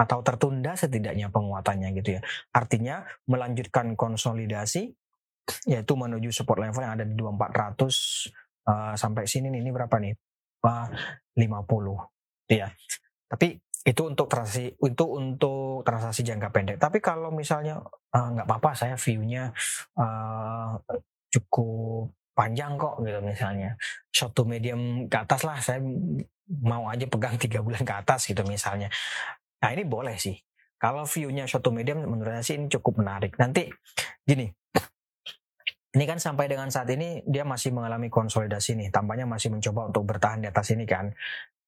atau 0.00 0.24
tertunda 0.24 0.72
setidaknya 0.72 1.28
penguatannya 1.28 1.92
gitu 2.00 2.16
ya. 2.16 2.20
Artinya 2.56 3.04
melanjutkan 3.28 3.92
konsolidasi 4.00 4.96
yaitu 5.68 5.92
menuju 5.98 6.32
support 6.32 6.62
level 6.62 6.80
yang 6.80 6.94
ada 6.96 7.04
di 7.04 7.12
2400 7.12 7.20
uh, 7.20 7.88
eh, 8.70 8.94
sampai 8.96 9.24
sini 9.28 9.52
nih, 9.52 9.60
ini 9.60 9.70
berapa 9.74 9.96
nih? 10.00 10.14
Uh, 10.64 10.88
50 11.36 12.56
ya. 12.56 12.72
Tapi 13.28 13.60
itu 13.80 14.02
untuk 14.04 14.28
transaksi 14.28 14.76
itu 14.76 15.04
untuk 15.08 15.84
transaksi 15.84 16.20
jangka 16.24 16.48
pendek. 16.52 16.76
Tapi 16.76 17.00
kalau 17.00 17.32
misalnya 17.32 17.80
uh, 18.12 18.28
nggak 18.36 18.46
apa-apa 18.48 18.76
saya 18.76 18.94
view-nya 18.96 19.52
uh, 19.96 20.76
cukup 21.32 22.12
panjang 22.40 22.80
kok 22.80 23.04
gitu 23.04 23.20
misalnya 23.20 23.76
short 24.08 24.32
to 24.32 24.48
medium 24.48 25.04
ke 25.12 25.16
atas 25.18 25.44
lah 25.44 25.60
saya 25.60 25.82
mau 26.64 26.88
aja 26.88 27.04
pegang 27.04 27.36
tiga 27.36 27.60
bulan 27.60 27.84
ke 27.84 27.94
atas 27.94 28.26
gitu 28.26 28.40
misalnya 28.48 28.88
Nah 29.60 29.70
ini 29.72 29.84
boleh 29.84 30.16
sih. 30.16 30.36
Kalau 30.80 31.04
view-nya 31.04 31.44
to 31.44 31.70
medium 31.70 32.08
menurut 32.08 32.40
saya 32.40 32.44
sih 32.44 32.56
ini 32.56 32.66
cukup 32.72 33.04
menarik. 33.04 33.36
Nanti 33.36 33.68
gini, 34.24 34.48
ini 35.90 36.04
kan 36.08 36.16
sampai 36.16 36.48
dengan 36.48 36.72
saat 36.72 36.88
ini 36.88 37.20
dia 37.28 37.44
masih 37.44 37.76
mengalami 37.76 38.08
konsolidasi 38.08 38.80
nih. 38.80 38.88
Tampaknya 38.88 39.28
masih 39.28 39.52
mencoba 39.52 39.92
untuk 39.92 40.08
bertahan 40.08 40.40
di 40.40 40.48
atas 40.48 40.72
ini 40.72 40.88
kan. 40.88 41.12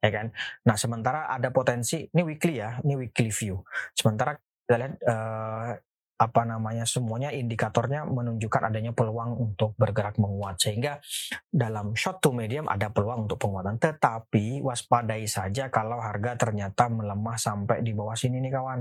Ya 0.00 0.10
kan. 0.10 0.32
Nah 0.64 0.76
sementara 0.80 1.28
ada 1.28 1.52
potensi, 1.52 2.08
ini 2.08 2.22
weekly 2.24 2.64
ya, 2.64 2.80
ini 2.80 2.96
weekly 2.96 3.28
view. 3.28 3.60
Sementara 3.92 4.38
kita 4.38 4.76
lihat 4.80 4.94
uh, 5.04 5.76
apa 6.18 6.42
namanya 6.46 6.86
semuanya 6.86 7.34
indikatornya 7.34 8.06
menunjukkan 8.06 8.70
adanya 8.70 8.92
peluang 8.94 9.38
untuk 9.38 9.74
bergerak 9.74 10.20
menguat. 10.20 10.60
Sehingga 10.60 11.02
dalam 11.50 11.96
short 11.98 12.22
to 12.22 12.30
medium 12.30 12.70
ada 12.70 12.92
peluang 12.92 13.26
untuk 13.26 13.40
penguatan. 13.42 13.80
Tetapi 13.80 14.62
waspadai 14.62 15.26
saja 15.26 15.72
kalau 15.72 15.98
harga 15.98 16.38
ternyata 16.38 16.86
melemah 16.92 17.36
sampai 17.40 17.82
di 17.82 17.92
bawah 17.96 18.14
sini 18.14 18.38
nih 18.38 18.52
kawan. 18.52 18.80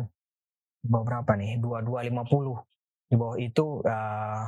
Berapa 0.82 1.34
nih? 1.38 1.62
2250 1.62 3.12
di 3.12 3.16
bawah 3.20 3.38
itu 3.38 3.84
uh, 3.84 4.48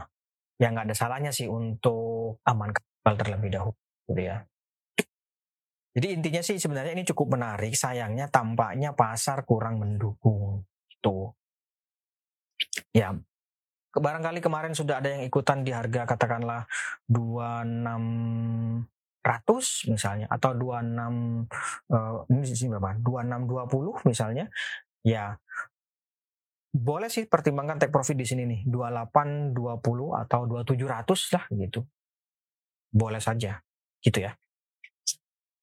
ya 0.55 0.67
nggak 0.71 0.87
ada 0.87 0.95
salahnya 0.95 1.31
sih 1.35 1.51
untuk 1.51 2.39
aman 2.47 2.71
kapal 2.71 3.13
terlebih 3.19 3.51
dahulu 3.51 3.75
gitu 4.07 4.23
ya. 4.23 4.37
Jadi 5.93 6.07
intinya 6.09 6.41
sih 6.41 6.57
sebenarnya 6.57 6.97
ini 6.97 7.05
cukup 7.05 7.37
menarik. 7.37 7.77
Sayangnya 7.77 8.31
tampaknya 8.31 8.97
pasar 8.97 9.45
kurang 9.45 9.77
mendukung 9.77 10.65
itu 10.89 11.29
ya 12.93 13.15
barangkali 13.93 14.41
kemarin 14.41 14.73
sudah 14.73 14.97
ada 14.97 15.13
yang 15.13 15.23
ikutan 15.29 15.61
di 15.61 15.69
harga 15.69 16.09
katakanlah 16.09 16.65
26 17.05 18.89
misalnya 19.87 20.27
atau 20.27 20.51
26 20.51 21.47
uh, 21.93 22.27
ini 22.27 22.43
di 22.43 22.57
sini 22.57 22.69
berapa? 22.75 22.97
2620 22.99 24.09
misalnya. 24.11 24.49
Ya 25.03 25.37
boleh 26.73 27.05
sih 27.05 27.29
pertimbangkan 27.29 27.77
take 27.77 27.93
profit 27.93 28.17
di 28.17 28.25
sini 28.25 28.49
nih 28.49 28.61
28 28.65 29.53
20 29.53 30.21
atau 30.25 30.41
2700 30.49 31.35
lah 31.37 31.45
gitu. 31.53 31.85
Boleh 32.89 33.21
saja 33.21 33.61
gitu 34.01 34.19
ya. 34.25 34.33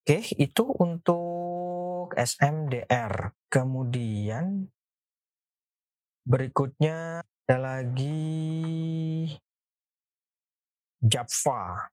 Oke, 0.01 0.25
itu 0.41 0.65
untuk 0.81 2.15
SMDR. 2.17 3.37
Kemudian 3.53 4.71
berikutnya 6.31 7.27
ada 7.27 7.57
lagi 7.59 9.27
Java. 11.03 11.91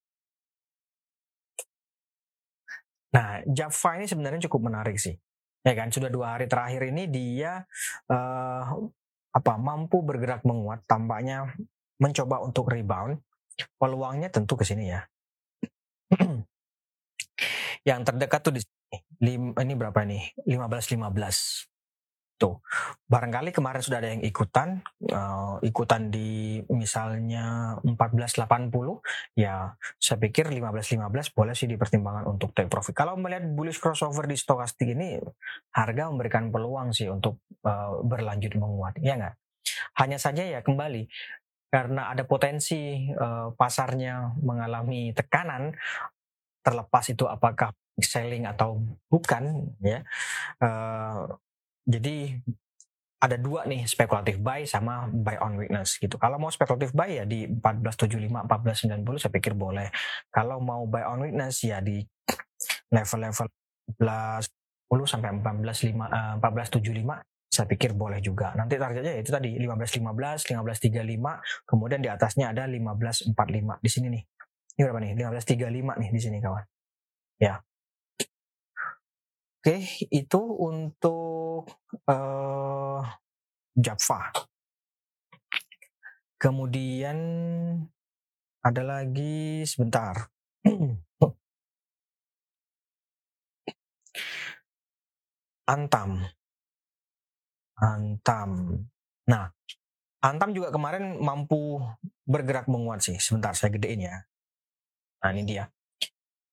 Nah, 3.18 3.42
Java 3.50 3.90
ini 3.98 4.06
sebenarnya 4.06 4.46
cukup 4.46 4.70
menarik 4.70 5.02
sih. 5.02 5.18
Ya 5.66 5.74
kan, 5.74 5.90
sudah 5.90 6.14
dua 6.14 6.38
hari 6.38 6.46
terakhir 6.46 6.94
ini 6.94 7.10
dia 7.10 7.66
uh, 8.14 8.64
apa 9.34 9.54
mampu 9.58 10.06
bergerak 10.06 10.46
menguat, 10.46 10.86
tampaknya 10.86 11.50
mencoba 11.98 12.46
untuk 12.46 12.70
rebound. 12.70 13.18
Peluangnya 13.82 14.30
tentu 14.30 14.54
ke 14.54 14.62
sini 14.62 14.94
ya. 14.94 15.02
Yang 17.90 18.02
terdekat 18.14 18.40
tuh 18.46 18.54
di 18.54 18.62
sini. 18.62 19.02
ini 19.58 19.74
berapa 19.74 20.06
ini? 20.06 20.30
15 20.46 20.94
15. 20.94 21.77
Tuh, 22.38 22.62
barangkali 23.10 23.50
kemarin 23.50 23.82
sudah 23.82 23.98
ada 23.98 24.14
yang 24.14 24.22
ikutan, 24.22 24.86
uh, 25.10 25.58
ikutan 25.66 26.14
di 26.14 26.62
misalnya 26.70 27.74
1480, 27.82 29.02
ya 29.34 29.74
saya 29.98 30.18
pikir 30.22 30.46
1515 30.54 31.34
boleh 31.34 31.58
sih 31.58 31.66
dipertimbangkan 31.66 32.30
untuk 32.30 32.54
take 32.54 32.70
profit. 32.70 32.94
Kalau 32.94 33.18
melihat 33.18 33.42
bullish 33.42 33.82
crossover 33.82 34.30
di 34.30 34.38
stokastik 34.38 34.86
ini, 34.86 35.18
harga 35.74 36.14
memberikan 36.14 36.54
peluang 36.54 36.94
sih 36.94 37.10
untuk 37.10 37.42
uh, 37.66 38.06
berlanjut 38.06 38.54
menguat, 38.54 39.02
ya 39.02 39.18
nggak? 39.18 39.34
Hanya 39.98 40.22
saja 40.22 40.46
ya 40.46 40.62
kembali 40.62 41.10
karena 41.74 42.14
ada 42.14 42.22
potensi 42.22 43.10
uh, 43.18 43.50
pasarnya 43.58 44.38
mengalami 44.46 45.10
tekanan, 45.18 45.74
terlepas 46.62 47.10
itu 47.10 47.26
apakah 47.26 47.74
selling 47.98 48.46
atau 48.46 48.78
bukan, 49.10 49.74
ya. 49.82 50.06
Uh, 50.62 51.34
jadi 51.88 52.36
ada 53.18 53.34
dua 53.42 53.66
nih 53.66 53.90
spekulatif 53.90 54.38
buy 54.38 54.62
sama 54.70 55.10
buy 55.10 55.42
on 55.42 55.58
weakness 55.58 55.98
gitu. 55.98 56.22
Kalau 56.22 56.38
mau 56.38 56.54
spekulatif 56.54 56.94
buy 56.94 57.10
ya 57.10 57.26
di 57.26 57.50
1475 57.50 58.46
1490 58.46 59.24
saya 59.24 59.34
pikir 59.34 59.58
boleh. 59.58 59.90
Kalau 60.30 60.62
mau 60.62 60.86
buy 60.86 61.02
on 61.10 61.26
weakness 61.26 61.66
ya 61.66 61.82
di 61.82 62.06
level-level 62.94 63.48
14 63.98 65.10
sampai 65.10 65.34
14 65.34 65.98
5 65.98 66.44
1475 66.46 67.26
saya 67.48 67.66
pikir 67.66 67.98
boleh 67.98 68.22
juga. 68.22 68.54
Nanti 68.54 68.78
targetnya 68.78 69.18
ya 69.18 69.20
itu 69.24 69.34
tadi 69.34 69.58
1515, 69.58 70.46
1535, 70.46 71.66
kemudian 71.66 72.00
di 72.04 72.10
atasnya 72.12 72.54
ada 72.54 72.70
1545 72.70 73.34
di 73.82 73.90
sini 73.90 74.08
nih. 74.14 74.24
Ini 74.78 74.82
berapa 74.86 75.00
nih? 75.02 75.12
1535 75.18 76.02
nih 76.06 76.10
di 76.14 76.22
sini 76.22 76.38
kawan. 76.38 76.64
Ya. 77.42 77.58
Oke, 79.68 79.84
itu 80.16 80.40
untuk 80.64 81.68
uh, 82.08 83.04
Java. 83.76 84.32
Kemudian 86.40 87.20
ada 88.64 88.80
lagi 88.88 89.68
sebentar. 89.68 90.32
Antam. 95.68 96.24
Antam. 97.76 98.52
Nah, 99.28 99.52
Antam 100.24 100.56
juga 100.56 100.72
kemarin 100.72 101.20
mampu 101.20 101.84
bergerak 102.24 102.72
menguat 102.72 103.04
sih. 103.04 103.20
Sebentar 103.20 103.52
saya 103.52 103.76
gedein 103.76 104.00
ya. 104.00 104.16
Nah, 105.28 105.36
ini 105.36 105.44
dia 105.44 105.68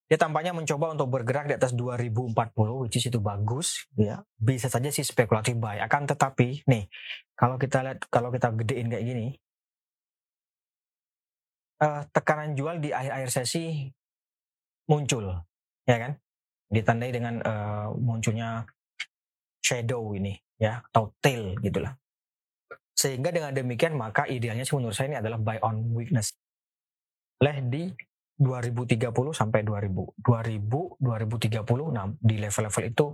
dia 0.05 0.21
tampaknya 0.21 0.53
mencoba 0.53 0.93
untuk 0.93 1.09
bergerak 1.09 1.49
di 1.49 1.55
atas 1.57 1.73
2040 1.73 2.37
which 2.85 3.01
is 3.01 3.09
itu 3.09 3.19
bagus 3.21 3.89
ya. 3.97 4.21
Bisa 4.37 4.69
saja 4.69 4.93
sih 4.93 5.01
spekulatif 5.01 5.57
buy 5.57 5.81
akan 5.81 6.05
tetapi 6.05 6.69
nih 6.69 6.85
kalau 7.33 7.57
kita 7.57 7.81
lihat 7.81 8.05
kalau 8.13 8.29
kita 8.29 8.53
gedein 8.53 8.93
kayak 8.93 9.05
gini 9.05 9.27
uh, 11.81 12.05
tekanan 12.13 12.53
jual 12.53 12.79
di 12.85 12.93
akhir-akhir 12.93 13.31
sesi 13.33 13.89
muncul 14.91 15.33
ya 15.89 15.97
kan? 15.97 16.13
Ditandai 16.69 17.11
dengan 17.13 17.41
uh, 17.41 17.89
munculnya 17.97 18.69
shadow 19.65 20.13
ini 20.13 20.37
ya 20.61 20.85
atau 20.93 21.13
tail 21.25 21.57
gitulah 21.65 21.97
sehingga 22.95 23.35
dengan 23.35 23.51
demikian 23.51 23.99
maka 23.99 24.25
idealnya 24.31 24.63
sih 24.63 24.79
menurut 24.79 24.95
saya 24.95 25.13
ini 25.13 25.19
adalah 25.19 25.39
buy 25.43 25.59
on 25.61 25.93
weakness. 25.93 26.33
Oleh 27.43 27.59
di 27.67 27.91
2030 28.35 29.15
sampai 29.31 29.63
2000 29.63 30.19
2000 30.19 30.99
2030 30.99 31.95
nah 31.95 32.11
di 32.19 32.37
level-level 32.43 32.85
itu 32.87 33.07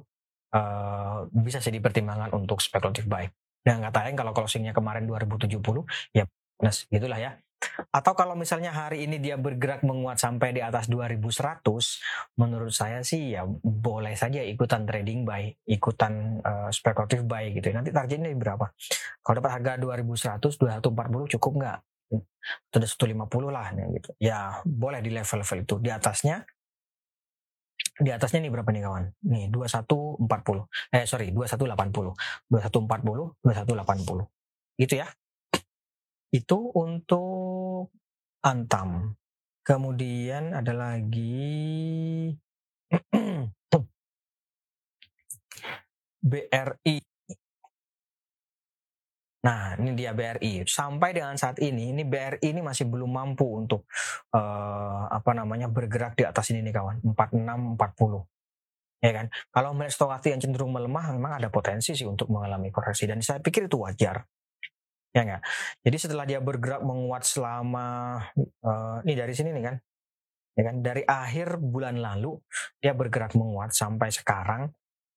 uh, 0.54 1.28
bisa 1.30 1.59
sih 1.62 1.74
dipertimbangkan 1.74 2.33
untuk 2.35 2.59
spekulatif 2.59 3.06
buy. 3.06 3.26
Dan 3.61 3.85
kata 3.85 4.09
lain 4.09 4.16
kalau 4.16 4.33
closingnya 4.33 4.72
kemarin 4.72 5.04
2070 5.04 5.61
ya 6.16 6.24
plus 6.56 6.88
gitulah 6.88 7.20
ya. 7.20 7.37
Atau 7.92 8.16
kalau 8.16 8.33
misalnya 8.33 8.72
hari 8.72 9.04
ini 9.04 9.20
dia 9.20 9.37
bergerak 9.37 9.85
menguat 9.85 10.16
sampai 10.16 10.56
di 10.56 10.64
atas 10.64 10.88
2100 10.88 11.61
menurut 12.40 12.72
saya 12.72 13.04
sih 13.04 13.37
ya 13.37 13.44
boleh 13.61 14.16
saja 14.16 14.40
ikutan 14.40 14.88
trading 14.88 15.28
buy 15.28 15.44
ikutan 15.68 16.40
uh, 16.40 16.72
spekulatif 16.72 17.20
buy 17.28 17.52
gitu 17.52 17.68
nanti 17.76 17.92
targetnya 17.92 18.33
berapa? 18.33 18.72
Kalau 19.20 19.44
dapat 19.44 19.52
harga 19.61 19.72
2100 19.76 20.56
2140 20.56 21.35
cukup 21.37 21.52
nggak 21.61 21.78
sudah 22.70 22.88
150 22.88 23.51
lah 23.55 23.66
gitu. 23.75 24.11
Ya 24.18 24.59
boleh 24.66 25.01
di 25.05 25.11
level-level 25.14 25.59
itu. 25.62 25.75
Di 25.79 25.90
atasnya 25.92 26.42
di 28.01 28.09
atasnya 28.09 28.40
nih 28.44 28.53
berapa 28.53 28.70
nih 28.73 28.83
kawan? 28.85 29.05
Nih 29.29 29.44
2140. 29.53 30.25
Eh 30.96 31.05
sorry 31.05 31.31
2180. 31.33 32.16
2140, 32.49 33.37
2180. 33.44 34.27
Gitu 34.81 34.94
ya. 34.96 35.07
Itu 36.33 36.73
untuk 36.75 37.92
Antam. 38.40 39.14
Kemudian 39.61 40.57
ada 40.57 40.73
lagi 40.73 42.33
BRI 46.20 47.10
Nah, 49.40 49.72
ini 49.81 49.96
dia 49.96 50.12
BRI. 50.12 50.68
Sampai 50.68 51.16
dengan 51.16 51.33
saat 51.40 51.57
ini, 51.64 51.96
ini 51.96 52.05
BRI 52.05 52.53
ini 52.53 52.61
masih 52.61 52.85
belum 52.92 53.09
mampu 53.09 53.48
untuk 53.57 53.88
uh, 54.37 55.09
apa 55.09 55.33
namanya 55.33 55.72
bergerak 55.72 56.12
di 56.12 56.29
atas 56.29 56.53
ini 56.53 56.61
nih 56.61 56.74
kawan, 56.76 56.96
46 57.16 57.81
40. 57.81 59.00
Ya 59.00 59.12
kan? 59.16 59.26
Kalau 59.48 59.72
melihat 59.72 59.96
stokastik 59.96 60.37
yang 60.37 60.44
cenderung 60.44 60.76
melemah 60.76 61.16
memang 61.16 61.40
ada 61.40 61.48
potensi 61.48 61.96
sih 61.96 62.05
untuk 62.05 62.29
mengalami 62.29 62.68
koreksi 62.68 63.09
dan 63.09 63.24
saya 63.24 63.40
pikir 63.40 63.64
itu 63.64 63.81
wajar. 63.81 64.29
Ya 65.16 65.24
enggak? 65.24 65.42
Jadi 65.88 65.96
setelah 65.96 66.24
dia 66.29 66.38
bergerak 66.44 66.85
menguat 66.85 67.24
selama 67.24 68.20
uh, 68.61 69.00
ini 69.09 69.14
dari 69.16 69.33
sini 69.33 69.57
nih 69.57 69.64
kan. 69.64 69.76
Ya 70.53 70.62
kan? 70.68 70.76
Dari 70.85 71.03
akhir 71.09 71.57
bulan 71.64 71.96
lalu 71.96 72.37
dia 72.76 72.92
bergerak 72.92 73.33
menguat 73.33 73.72
sampai 73.72 74.12
sekarang. 74.12 74.68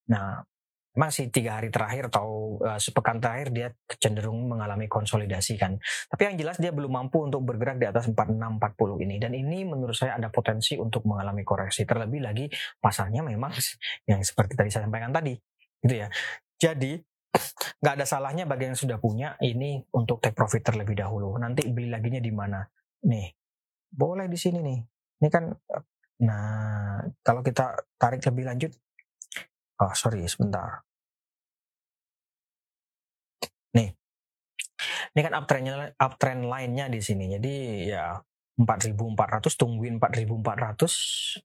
Nah, 0.08 0.48
masih 0.94 1.34
tiga 1.34 1.58
hari 1.58 1.74
terakhir 1.74 2.14
atau 2.14 2.58
uh, 2.62 2.78
sepekan 2.78 3.18
terakhir 3.18 3.50
dia 3.50 3.68
cenderung 3.98 4.46
mengalami 4.46 4.86
konsolidasi 4.86 5.58
kan. 5.58 5.82
Tapi 6.10 6.22
yang 6.30 6.36
jelas 6.38 6.62
dia 6.62 6.70
belum 6.70 6.94
mampu 6.94 7.26
untuk 7.26 7.42
bergerak 7.42 7.82
di 7.82 7.90
atas 7.90 8.06
4640 8.14 9.06
ini 9.10 9.16
dan 9.18 9.34
ini 9.34 9.66
menurut 9.66 9.98
saya 9.98 10.22
ada 10.22 10.30
potensi 10.30 10.78
untuk 10.78 11.10
mengalami 11.10 11.42
koreksi. 11.42 11.82
Terlebih 11.90 12.22
lagi 12.22 12.46
pasarnya 12.78 13.26
memang 13.26 13.58
yang 14.10 14.22
seperti 14.22 14.54
tadi 14.54 14.70
saya 14.70 14.86
sampaikan 14.86 15.10
tadi, 15.10 15.34
gitu 15.82 15.96
ya. 15.98 16.08
Jadi 16.62 17.02
nggak 17.82 17.94
ada 17.98 18.06
salahnya 18.06 18.46
bagi 18.46 18.70
yang 18.70 18.78
sudah 18.78 19.02
punya 19.02 19.34
ini 19.42 19.82
untuk 19.98 20.22
take 20.22 20.38
profit 20.38 20.62
terlebih 20.62 20.94
dahulu. 20.94 21.34
Nanti 21.42 21.66
beli 21.74 21.90
laginya 21.90 22.22
di 22.22 22.30
mana? 22.30 22.62
Nih, 23.10 23.34
boleh 23.90 24.30
di 24.30 24.38
sini 24.38 24.62
nih. 24.62 24.80
Ini 25.24 25.30
kan, 25.34 25.50
nah 26.22 27.02
kalau 27.26 27.42
kita 27.42 27.82
tarik 27.98 28.22
lebih 28.30 28.46
lanjut 28.46 28.72
Oh, 29.84 29.92
sorry, 29.92 30.24
sebentar. 30.32 30.88
Nih. 33.76 33.92
Ini 35.14 35.22
kan 35.26 35.34
uptrendnya 35.36 35.92
uptrend 36.00 36.48
lainnya 36.48 36.88
di 36.88 37.00
sini. 37.04 37.36
Jadi 37.36 37.54
ya 37.92 38.16
4400 38.58 39.60
tungguin 39.60 40.00
4400 40.00 41.44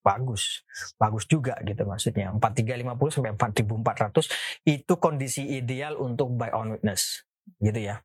bagus. 0.00 0.64
Bagus 0.96 1.24
juga 1.28 1.54
gitu 1.62 1.82
maksudnya. 1.86 2.34
4350 2.34 3.14
sampai 3.14 3.32
4400 3.36 4.26
itu 4.66 4.92
kondisi 4.98 5.42
ideal 5.60 5.96
untuk 6.00 6.34
buy 6.34 6.50
on 6.56 6.76
witness 6.76 7.24
gitu 7.62 7.78
ya. 7.78 8.02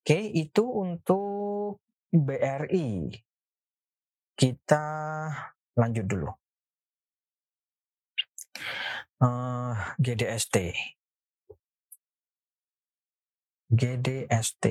Oke, 0.00 0.18
itu 0.32 0.64
untuk 0.64 1.78
BRI. 2.10 3.20
kita 4.40 4.84
lanjut 5.76 6.06
dulu. 6.08 6.32
Uh, 9.20 9.76
GDST. 10.00 10.74
GDST. 13.70 14.66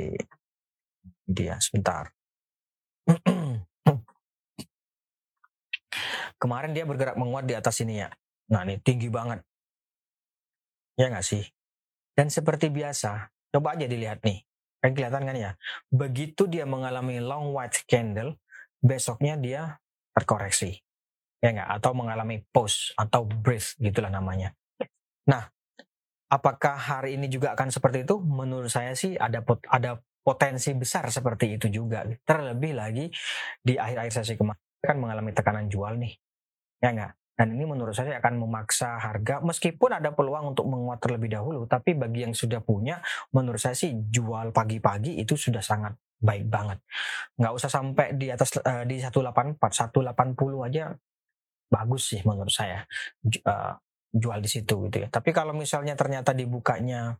Dia 1.29 1.55
sebentar. 1.61 2.09
Kemarin 6.39 6.71
dia 6.71 6.87
bergerak 6.87 7.19
menguat 7.19 7.45
di 7.45 7.53
atas 7.53 7.83
ini 7.83 7.99
ya. 7.99 8.09
Nah 8.49 8.63
ini 8.65 8.79
tinggi 8.79 9.11
banget. 9.11 9.43
Ya 10.97 11.11
nggak 11.11 11.23
sih? 11.23 11.43
Dan 12.15 12.27
seperti 12.27 12.67
biasa, 12.67 13.31
coba 13.55 13.79
aja 13.79 13.87
dilihat 13.87 14.19
nih. 14.25 14.43
Kan 14.79 14.95
kelihatan 14.95 15.23
kan 15.27 15.35
ya? 15.35 15.51
Begitu 15.91 16.47
dia 16.47 16.63
mengalami 16.67 17.19
long 17.19 17.51
white 17.55 17.83
candle, 17.87 18.35
besoknya 18.79 19.35
dia 19.39 19.79
terkoreksi. 20.15 20.79
Ya 21.39 21.55
nggak? 21.55 21.69
Atau 21.79 21.91
mengalami 21.95 22.43
pause 22.51 22.91
atau 22.99 23.23
breath 23.23 23.79
gitulah 23.79 24.11
namanya. 24.11 24.51
Nah, 25.29 25.47
apakah 26.27 26.75
hari 26.75 27.15
ini 27.15 27.31
juga 27.31 27.55
akan 27.55 27.71
seperti 27.71 28.03
itu? 28.03 28.19
Menurut 28.19 28.69
saya 28.69 28.91
sih 28.93 29.15
ada 29.15 29.39
pot, 29.41 29.63
ada 29.71 29.99
potensi 30.19 30.75
besar 30.75 31.07
seperti 31.09 31.55
itu 31.55 31.67
juga. 31.71 32.03
Terlebih 32.27 32.75
lagi 32.75 33.07
di 33.63 33.79
akhir-akhir 33.79 34.13
sesi 34.19 34.35
kemarin 34.35 34.61
kan 34.79 34.97
mengalami 34.99 35.31
tekanan 35.31 35.67
jual 35.71 35.95
nih. 35.95 36.13
Ya 36.79 36.91
nggak? 36.91 37.11
Dan 37.39 37.55
ini 37.55 37.63
menurut 37.63 37.95
saya 37.95 38.19
akan 38.19 38.35
memaksa 38.35 38.99
harga, 38.99 39.39
meskipun 39.39 39.95
ada 39.95 40.11
peluang 40.11 40.51
untuk 40.51 40.67
menguat 40.67 40.99
terlebih 40.99 41.31
dahulu, 41.31 41.63
tapi 41.71 41.95
bagi 41.95 42.27
yang 42.27 42.35
sudah 42.35 42.59
punya, 42.59 42.99
menurut 43.31 43.63
saya 43.63 43.71
sih 43.79 43.95
jual 44.11 44.51
pagi-pagi 44.51 45.15
itu 45.23 45.39
sudah 45.39 45.63
sangat 45.63 45.95
baik 46.19 46.51
banget. 46.51 46.83
Nggak 47.39 47.53
usah 47.55 47.71
sampai 47.71 48.11
di 48.19 48.27
atas 48.27 48.59
uh, 48.59 48.83
di 48.83 48.99
184, 48.99 49.55
180 49.55 50.67
aja 50.67 50.91
bagus 51.69 52.11
sih 52.13 52.21
menurut 52.25 52.51
saya 52.51 52.83
uh, 53.45 53.73
jual 54.09 54.39
di 54.41 54.49
situ 54.49 54.89
gitu 54.89 54.97
ya. 55.05 55.07
Tapi 55.07 55.29
kalau 55.29 55.53
misalnya 55.53 55.93
ternyata 55.93 56.33
dibukanya 56.33 57.15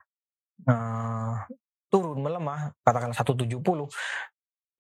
uh, 0.66 1.34
turun 1.90 2.22
melemah, 2.22 2.74
katakanlah 2.82 3.18
170, 3.18 3.62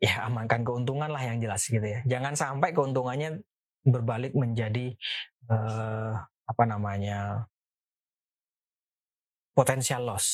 ya 0.01 0.25
amankan 0.25 0.61
keuntungan 0.65 1.09
lah 1.09 1.21
yang 1.21 1.37
jelas 1.37 1.61
gitu 1.65 1.83
ya. 1.85 2.01
Jangan 2.09 2.33
sampai 2.33 2.73
keuntungannya 2.73 3.45
berbalik 3.85 4.33
menjadi 4.33 4.97
uh, 5.47 6.17
apa 6.49 6.63
namanya 6.65 7.45
potensial 9.53 10.07
loss. 10.07 10.27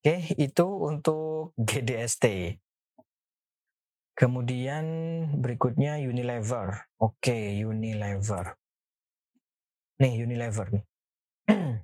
Oke, 0.00 0.32
itu 0.40 0.64
untuk 0.64 1.52
GDST. 1.60 2.56
Kemudian 4.20 4.84
berikutnya 5.40 5.96
Unilever. 5.96 6.92
Oke, 7.00 7.56
Unilever. 7.56 8.52
Nih, 9.96 10.20
Unilever 10.20 10.68
nih. 10.76 10.84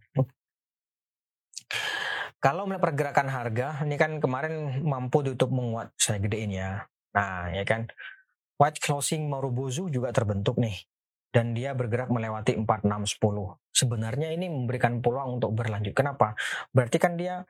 Kalau 2.44 2.68
melihat 2.68 2.92
pergerakan 2.92 3.33
harga, 3.33 3.81
ini 3.88 3.96
kan 3.96 4.20
kemarin 4.20 4.85
mampu 4.85 5.25
ditutup 5.25 5.49
menguat, 5.49 5.96
saya 5.96 6.20
gedein 6.20 6.53
ya. 6.53 6.85
Nah, 7.16 7.57
ya 7.57 7.64
kan. 7.64 7.88
White 8.61 8.85
closing 8.85 9.33
Marubozu 9.33 9.88
juga 9.88 10.12
terbentuk 10.12 10.61
nih 10.61 10.77
dan 11.33 11.57
dia 11.57 11.72
bergerak 11.72 12.12
melewati 12.12 12.57
4610. 12.57 13.61
Sebenarnya 13.72 14.33
ini 14.33 14.49
memberikan 14.49 15.05
peluang 15.05 15.37
untuk 15.40 15.53
berlanjut. 15.53 15.92
Kenapa? 15.92 16.33
Berarti 16.72 16.96
kan 16.96 17.20
dia 17.20 17.44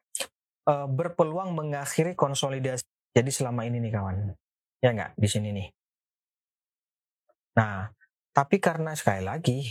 e, 0.66 0.74
berpeluang 0.90 1.54
mengakhiri 1.54 2.18
konsolidasi. 2.18 2.82
Jadi 3.14 3.30
selama 3.30 3.62
ini 3.62 3.78
nih 3.78 3.94
kawan. 3.94 4.34
Ya 4.84 4.92
enggak 4.92 5.12
di 5.16 5.28
sini 5.28 5.48
nih. 5.52 5.68
Nah, 7.56 7.88
tapi 8.36 8.60
karena 8.60 8.92
sekali 8.92 9.24
lagi 9.24 9.64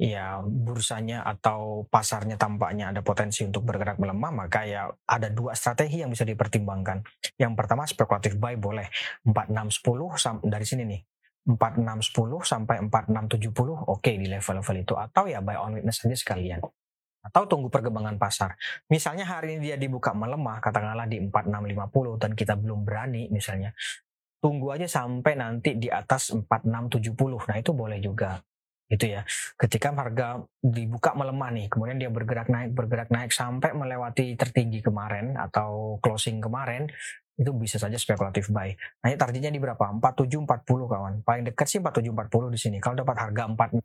ya 0.00 0.40
bursanya 0.40 1.20
atau 1.26 1.84
pasarnya 1.92 2.40
tampaknya 2.40 2.88
ada 2.88 3.04
potensi 3.04 3.44
untuk 3.44 3.68
bergerak 3.68 4.00
melemah, 4.00 4.32
maka 4.32 4.64
ya 4.64 4.88
ada 5.04 5.28
dua 5.28 5.52
strategi 5.52 6.00
yang 6.00 6.08
bisa 6.08 6.24
dipertimbangkan. 6.24 7.04
Yang 7.36 7.52
pertama 7.52 7.84
spekulatif 7.84 8.40
buy 8.40 8.56
boleh 8.56 8.88
4610 9.28 10.40
dari 10.48 10.64
sini 10.64 10.82
nih. 10.88 11.02
4610 11.44 12.44
sampai 12.44 12.76
4670 12.84 13.88
oke 13.88 14.00
okay 14.00 14.20
di 14.20 14.28
level-level 14.28 14.76
itu 14.76 14.94
atau 14.96 15.24
ya 15.24 15.40
buy 15.40 15.56
on 15.56 15.80
witness 15.80 16.04
saja 16.04 16.12
sekalian 16.12 16.60
atau 17.20 17.44
tunggu 17.44 17.68
perkembangan 17.68 18.16
pasar. 18.16 18.56
Misalnya 18.88 19.28
hari 19.28 19.56
ini 19.56 19.72
dia 19.72 19.76
dibuka 19.76 20.16
melemah 20.16 20.60
katakanlah 20.64 21.04
di 21.04 21.20
4650 21.28 22.16
dan 22.20 22.30
kita 22.32 22.54
belum 22.56 22.84
berani 22.84 23.28
misalnya. 23.28 23.76
Tunggu 24.40 24.72
aja 24.72 24.88
sampai 24.88 25.36
nanti 25.36 25.76
di 25.76 25.92
atas 25.92 26.32
4670. 26.32 27.44
Nah, 27.44 27.56
itu 27.60 27.70
boleh 27.76 28.00
juga 28.00 28.40
gitu 28.90 29.06
ya. 29.06 29.22
Ketika 29.54 29.94
harga 29.94 30.42
dibuka 30.58 31.14
melemah 31.14 31.54
nih, 31.54 31.66
kemudian 31.70 31.96
dia 31.96 32.10
bergerak 32.10 32.50
naik, 32.50 32.74
bergerak 32.74 33.08
naik 33.14 33.30
sampai 33.30 33.70
melewati 33.70 34.34
tertinggi 34.34 34.82
kemarin 34.82 35.38
atau 35.38 36.02
closing 36.02 36.42
kemarin, 36.42 36.90
itu 37.38 37.54
bisa 37.56 37.78
saja 37.80 37.96
spekulatif 37.96 38.50
buy. 38.52 38.74
Nah, 39.00 39.14
targetnya 39.16 39.48
di 39.48 39.62
berapa? 39.62 39.80
4740 39.96 40.90
kawan. 40.90 41.14
Paling 41.24 41.44
dekat 41.48 41.66
sih 41.70 41.78
4740 41.80 42.52
di 42.52 42.58
sini. 42.58 42.76
Kalau 42.82 43.00
dapat 43.00 43.16
harga 43.16 43.48
40, 43.48 43.80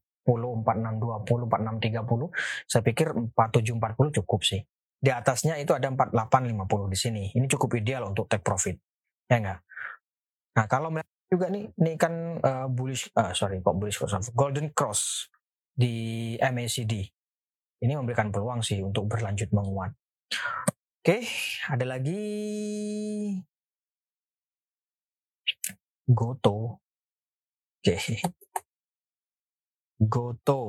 4620, 0.65 1.47
4630, 1.47 2.33
saya 2.67 2.81
pikir 2.83 3.07
4740 3.31 4.17
cukup 4.19 4.41
sih. 4.43 4.59
Di 4.99 5.13
atasnya 5.13 5.55
itu 5.61 5.71
ada 5.71 5.87
4850 5.93 6.91
di 6.91 6.97
sini. 6.97 7.23
Ini 7.31 7.45
cukup 7.45 7.77
ideal 7.77 8.09
untuk 8.09 8.25
take 8.25 8.43
profit. 8.43 8.75
Ya 9.29 9.37
enggak? 9.37 9.59
Nah, 10.55 10.65
kalau 10.71 10.87
melihat 10.87 11.11
juga 11.27 11.51
nih, 11.51 11.67
ini 11.75 11.91
kan 11.99 12.39
uh, 12.39 12.67
bullish, 12.71 13.11
uh, 13.15 13.35
sorry 13.35 13.59
kok 13.59 13.75
bullish 13.75 13.99
golden 14.31 14.71
cross 14.71 15.27
di 15.75 16.35
MACD. 16.39 17.11
Ini 17.83 17.93
memberikan 17.99 18.31
peluang 18.31 18.63
sih 18.63 18.79
untuk 18.79 19.11
berlanjut 19.11 19.51
menguat. 19.51 19.91
Oke, 21.05 21.21
ada 21.69 21.85
lagi 21.85 22.17
Goto. 26.07 26.81
Oke. 27.81 27.97
Goto. 30.01 30.61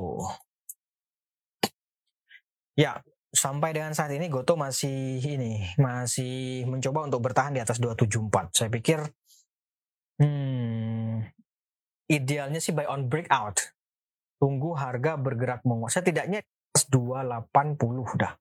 Ya, 2.77 3.01
sampai 3.33 3.73
dengan 3.73 3.97
saat 3.97 4.13
ini 4.13 4.29
Goto 4.29 4.53
masih 4.53 5.17
ini 5.25 5.73
masih 5.81 6.69
mencoba 6.69 7.09
untuk 7.09 7.25
bertahan 7.25 7.57
di 7.57 7.61
atas 7.61 7.81
274. 7.81 8.53
Saya 8.53 8.69
pikir 8.69 9.01
Hmm, 10.17 11.29
idealnya 12.09 12.57
sih 12.57 12.73
buy 12.73 12.89
on 12.89 13.05
breakout. 13.05 13.73
Tunggu 14.41 14.73
harga 14.73 15.17
bergerak 15.17 15.61
menguat. 15.65 15.93
Setidaknya 15.93 16.41
atas 16.73 16.89
280 16.89 18.17
dah. 18.17 18.33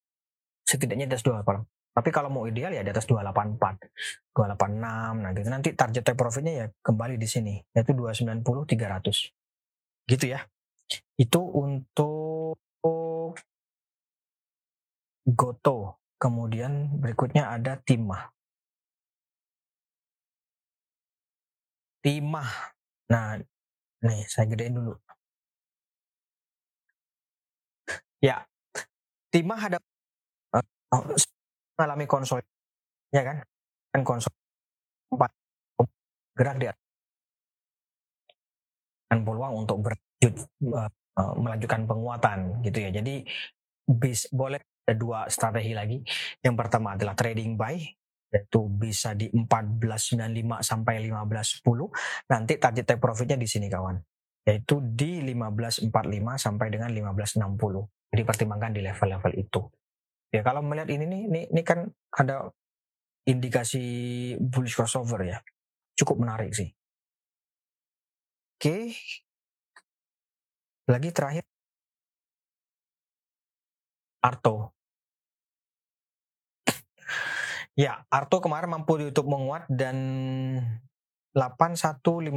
Setidaknya 0.65 1.09
di 1.09 1.13
atas 1.17 1.25
280. 1.25 1.65
Tapi 1.97 2.13
kalau 2.13 2.29
mau 2.29 2.45
ideal 2.45 2.77
ya 2.77 2.85
di 2.85 2.93
atas 2.93 3.09
284, 3.09 3.89
286, 4.37 5.25
nah 5.25 5.33
gitu. 5.33 5.49
Nanti 5.49 5.73
target 5.73 6.05
take 6.05 6.21
profitnya 6.21 6.53
ya 6.53 6.67
kembali 6.85 7.17
di 7.17 7.25
sini, 7.25 7.57
yaitu 7.73 7.97
290, 7.97 8.69
300. 8.69 9.33
Gitu 10.05 10.25
ya. 10.29 10.45
Itu 11.17 11.41
untuk 11.41 12.61
Goto. 15.25 16.05
Kemudian 16.21 17.01
berikutnya 17.01 17.49
ada 17.49 17.81
Timah. 17.81 18.36
Timah. 22.07 22.71
Nah, 23.11 23.35
nih 24.07 24.23
saya 24.31 24.47
gedein 24.47 24.79
dulu. 24.79 24.95
Ya, 28.23 28.47
Timah 29.35 29.59
ada 29.59 29.79
uh, 30.55 31.03
mengalami 31.75 32.07
konsol, 32.07 32.39
ya 33.11 33.27
kan? 33.27 33.43
Kan 33.91 34.07
konsol 34.07 34.31
empat 35.11 35.35
gerak 36.39 36.57
dia 36.63 36.73
dan 39.11 39.27
peluang 39.27 39.67
untuk 39.67 39.83
berlanjut 39.83 40.35
uh, 40.71 40.87
uh, 41.19 41.35
melanjutkan 41.43 41.91
penguatan 41.91 42.63
gitu 42.63 42.87
ya. 42.87 42.91
Jadi 42.95 43.27
bis 43.83 44.31
boleh 44.31 44.63
ada 44.87 44.95
dua 44.95 45.27
strategi 45.27 45.75
lagi. 45.75 45.99
Yang 46.39 46.55
pertama 46.55 46.95
adalah 46.95 47.19
trading 47.19 47.59
buy 47.59 47.83
yaitu 48.33 48.67
bisa 48.67 49.15
di 49.15 49.31
1495 49.31 50.61
sampai 50.63 50.95
1510 51.07 52.31
nanti 52.31 52.53
target 52.59 52.85
take 52.85 53.01
profitnya 53.01 53.39
di 53.39 53.49
sini 53.49 53.71
kawan. 53.71 53.97
Yaitu 54.47 54.79
di 54.95 55.23
1545 55.27 55.91
sampai 56.39 56.67
dengan 56.71 56.91
1560 56.95 58.15
jadi 58.15 58.23
pertimbangkan 58.23 58.73
di 58.73 58.81
level-level 58.81 59.33
itu. 59.37 59.61
Ya 60.33 60.41
kalau 60.41 60.63
melihat 60.63 60.89
ini 60.89 61.05
nih 61.05 61.21
ini, 61.29 61.41
ini 61.53 61.63
kan 61.67 61.91
ada 62.15 62.51
indikasi 63.27 63.85
bullish 64.41 64.73
crossover 64.79 65.21
ya. 65.27 65.39
Cukup 65.99 66.23
menarik 66.23 66.55
sih. 66.55 66.71
Oke. 68.57 68.97
Lagi 70.89 71.11
terakhir. 71.13 71.45
Arto 74.25 74.56
Ya, 77.77 78.09
Arto 78.09 78.41
kemarin 78.41 78.73
mampu 78.73 78.97
di 78.97 79.13
YouTube 79.13 79.29
menguat 79.29 79.69
dan 79.69 79.97
8150 81.37 82.33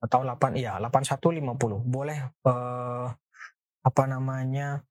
atau 0.00 0.20
8 0.20 0.60
iya 0.60 0.76
8150 0.76 1.80
boleh 1.88 2.18
uh, 2.44 3.08
apa 3.80 4.02
namanya 4.04 4.84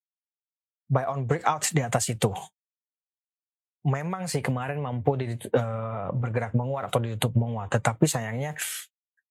buy 0.90 1.06
on 1.06 1.30
breakout 1.30 1.70
di 1.70 1.86
atas 1.86 2.10
itu. 2.10 2.34
Memang 3.86 4.26
sih 4.26 4.42
kemarin 4.42 4.82
mampu 4.82 5.14
di, 5.22 5.38
uh, 5.38 6.10
bergerak 6.18 6.58
menguat 6.58 6.90
atau 6.90 6.98
ditutup 7.06 7.38
menguat. 7.38 7.70
Tetapi 7.70 8.10
sayangnya 8.10 8.58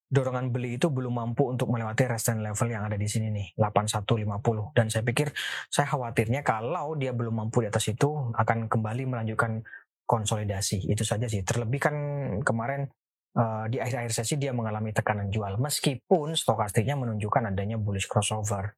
dorongan 0.09 0.55
beli 0.55 0.79
itu 0.81 0.87
belum 0.89 1.19
mampu 1.19 1.51
untuk 1.51 1.69
melewati 1.69 2.09
resistance 2.09 2.41
level 2.41 2.69
yang 2.73 2.89
ada 2.89 2.97
di 2.97 3.05
sini 3.05 3.29
nih 3.29 3.47
8150 3.61 4.73
dan 4.73 4.89
saya 4.89 5.05
pikir 5.05 5.29
saya 5.69 5.85
khawatirnya 5.85 6.41
kalau 6.41 6.97
dia 6.97 7.13
belum 7.13 7.45
mampu 7.45 7.61
di 7.61 7.69
atas 7.69 7.93
itu 7.93 8.33
akan 8.33 8.73
kembali 8.73 9.05
melanjutkan 9.05 9.61
konsolidasi. 10.09 10.89
Itu 10.89 11.05
saja 11.05 11.29
sih. 11.29 11.45
Terlebih 11.45 11.77
kan 11.77 11.97
kemarin 12.41 12.89
uh, 13.37 13.69
di 13.69 13.77
akhir-akhir 13.77 14.17
sesi 14.17 14.41
dia 14.41 14.57
mengalami 14.57 14.97
tekanan 14.97 15.29
jual. 15.29 15.61
Meskipun 15.61 16.33
stokastiknya 16.33 16.97
menunjukkan 16.97 17.53
adanya 17.53 17.77
bullish 17.77 18.09
crossover. 18.09 18.73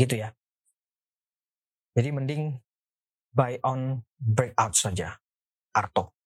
Gitu 0.00 0.24
ya. 0.24 0.32
Jadi 1.94 2.08
mending 2.10 2.56
buy 3.36 3.60
on 3.62 4.00
breakout 4.16 4.72
saja 4.72 5.12
Arto. 5.76 6.16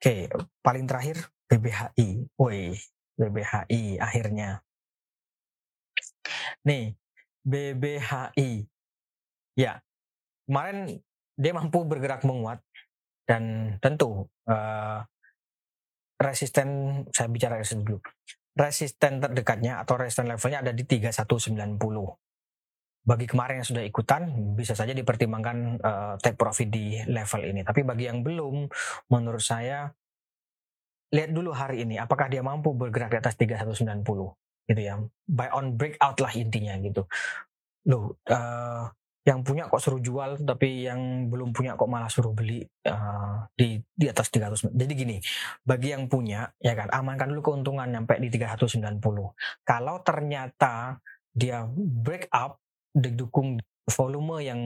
Oke 0.00 0.26
paling 0.58 0.84
terakhir 0.90 1.30
BBHI 1.46 2.34
woi 2.34 2.74
BBHI 3.14 4.02
akhirnya. 4.02 4.64
Nih, 6.66 6.96
BBHI. 7.46 8.66
Ya, 9.54 9.78
kemarin 10.48 10.98
dia 11.38 11.52
mampu 11.54 11.86
bergerak 11.86 12.26
menguat 12.26 12.58
dan 13.24 13.74
tentu 13.80 14.28
uh, 14.48 15.00
resisten 16.20 16.68
saya 17.10 17.28
bicara 17.28 17.58
resisten 17.60 17.84
dulu. 17.84 18.00
Resisten 18.54 19.18
terdekatnya 19.18 19.82
atau 19.82 19.98
resisten 19.98 20.30
levelnya 20.30 20.62
ada 20.62 20.72
di 20.72 20.86
3190. 20.86 21.76
Bagi 23.04 23.26
kemarin 23.28 23.60
yang 23.60 23.68
sudah 23.68 23.84
ikutan 23.84 24.22
bisa 24.56 24.72
saja 24.72 24.96
dipertimbangkan 24.96 25.56
uh, 25.82 26.14
take 26.22 26.38
profit 26.38 26.70
di 26.70 27.02
level 27.04 27.42
ini. 27.44 27.60
Tapi 27.66 27.82
bagi 27.82 28.08
yang 28.08 28.24
belum 28.24 28.70
menurut 29.10 29.42
saya 29.42 29.90
lihat 31.14 31.30
dulu 31.30 31.54
hari 31.54 31.86
ini 31.86 32.00
apakah 32.00 32.26
dia 32.26 32.42
mampu 32.42 32.74
bergerak 32.74 33.14
di 33.14 33.18
atas 33.22 33.38
3190 33.38 34.02
gitu 34.64 34.80
ya 34.80 34.98
buy 35.30 35.48
on 35.54 35.78
breakout 35.78 36.18
lah 36.18 36.32
intinya 36.34 36.74
gitu 36.82 37.06
loh 37.86 38.18
uh, 38.32 38.88
yang 39.24 39.40
punya 39.40 39.64
kok 39.72 39.80
suruh 39.80 40.04
jual 40.04 40.36
tapi 40.44 40.84
yang 40.84 41.32
belum 41.32 41.56
punya 41.56 41.80
kok 41.80 41.88
malah 41.88 42.12
suruh 42.12 42.36
beli 42.36 42.60
uh, 42.84 43.48
di 43.56 43.80
di 43.96 44.06
atas 44.06 44.28
300 44.28 44.76
jadi 44.76 44.92
gini 44.92 45.16
bagi 45.64 45.96
yang 45.96 46.12
punya 46.12 46.52
ya 46.60 46.76
kan 46.76 46.92
amankan 46.92 47.32
dulu 47.32 47.52
keuntungan 47.52 47.88
sampai 47.88 48.20
di 48.20 48.28
390 48.28 49.00
kalau 49.64 49.96
ternyata 50.04 51.00
dia 51.32 51.64
break 51.72 52.28
up 52.30 52.60
didukung 52.92 53.58
volume 53.84 54.40
yang 54.40 54.60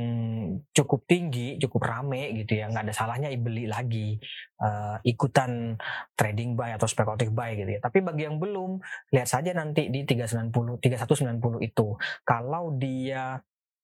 cukup 0.70 1.02
tinggi, 1.10 1.58
cukup 1.58 1.90
rame 1.90 2.38
gitu 2.38 2.62
ya, 2.62 2.70
nggak 2.70 2.86
ada 2.86 2.94
salahnya 2.94 3.34
beli 3.34 3.66
lagi 3.66 4.14
uh, 4.62 5.02
ikutan 5.02 5.74
trading 6.14 6.54
buy 6.54 6.78
atau 6.78 6.86
spekulatif 6.86 7.34
buy 7.34 7.58
gitu 7.58 7.66
ya. 7.66 7.80
Tapi 7.82 7.98
bagi 7.98 8.30
yang 8.30 8.38
belum, 8.38 8.78
lihat 9.10 9.26
saja 9.26 9.50
nanti 9.50 9.90
di 9.90 10.06
390, 10.06 10.78
3190 10.78 11.66
itu. 11.66 11.86
Kalau 12.22 12.78
dia 12.78 13.42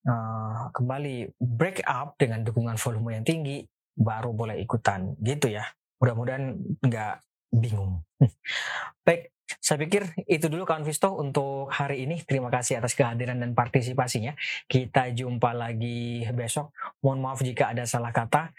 uh, 0.08 0.70
kembali 0.72 1.36
break 1.40 1.84
up 1.84 2.16
dengan 2.20 2.44
dukungan 2.44 2.76
volume 2.76 3.20
yang 3.20 3.24
tinggi, 3.24 3.64
baru 3.96 4.32
boleh 4.32 4.60
ikutan 4.60 5.16
gitu 5.20 5.52
ya. 5.52 5.64
Mudah-mudahan 6.00 6.56
nggak 6.82 7.14
bingung. 7.54 8.02
Baik, 9.06 9.34
saya 9.60 9.76
pikir 9.80 10.08
itu 10.24 10.48
dulu 10.48 10.64
kawan 10.64 10.84
Visto 10.84 11.12
untuk 11.16 11.68
hari 11.68 12.04
ini. 12.04 12.20
Terima 12.24 12.48
kasih 12.48 12.80
atas 12.80 12.96
kehadiran 12.96 13.40
dan 13.40 13.52
partisipasinya. 13.52 14.32
Kita 14.68 15.12
jumpa 15.12 15.52
lagi 15.52 16.24
besok. 16.32 16.72
Mohon 17.04 17.18
maaf 17.24 17.40
jika 17.44 17.72
ada 17.72 17.84
salah 17.84 18.12
kata. 18.12 18.52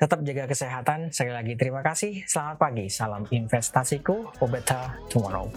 Tetap 0.00 0.24
jaga 0.24 0.48
kesehatan. 0.48 1.12
Sekali 1.12 1.32
lagi 1.36 1.54
terima 1.60 1.84
kasih. 1.84 2.24
Selamat 2.24 2.56
pagi. 2.56 2.88
Salam 2.88 3.28
investasiku. 3.28 4.32
For 4.40 4.48
tomorrow. 5.12 5.48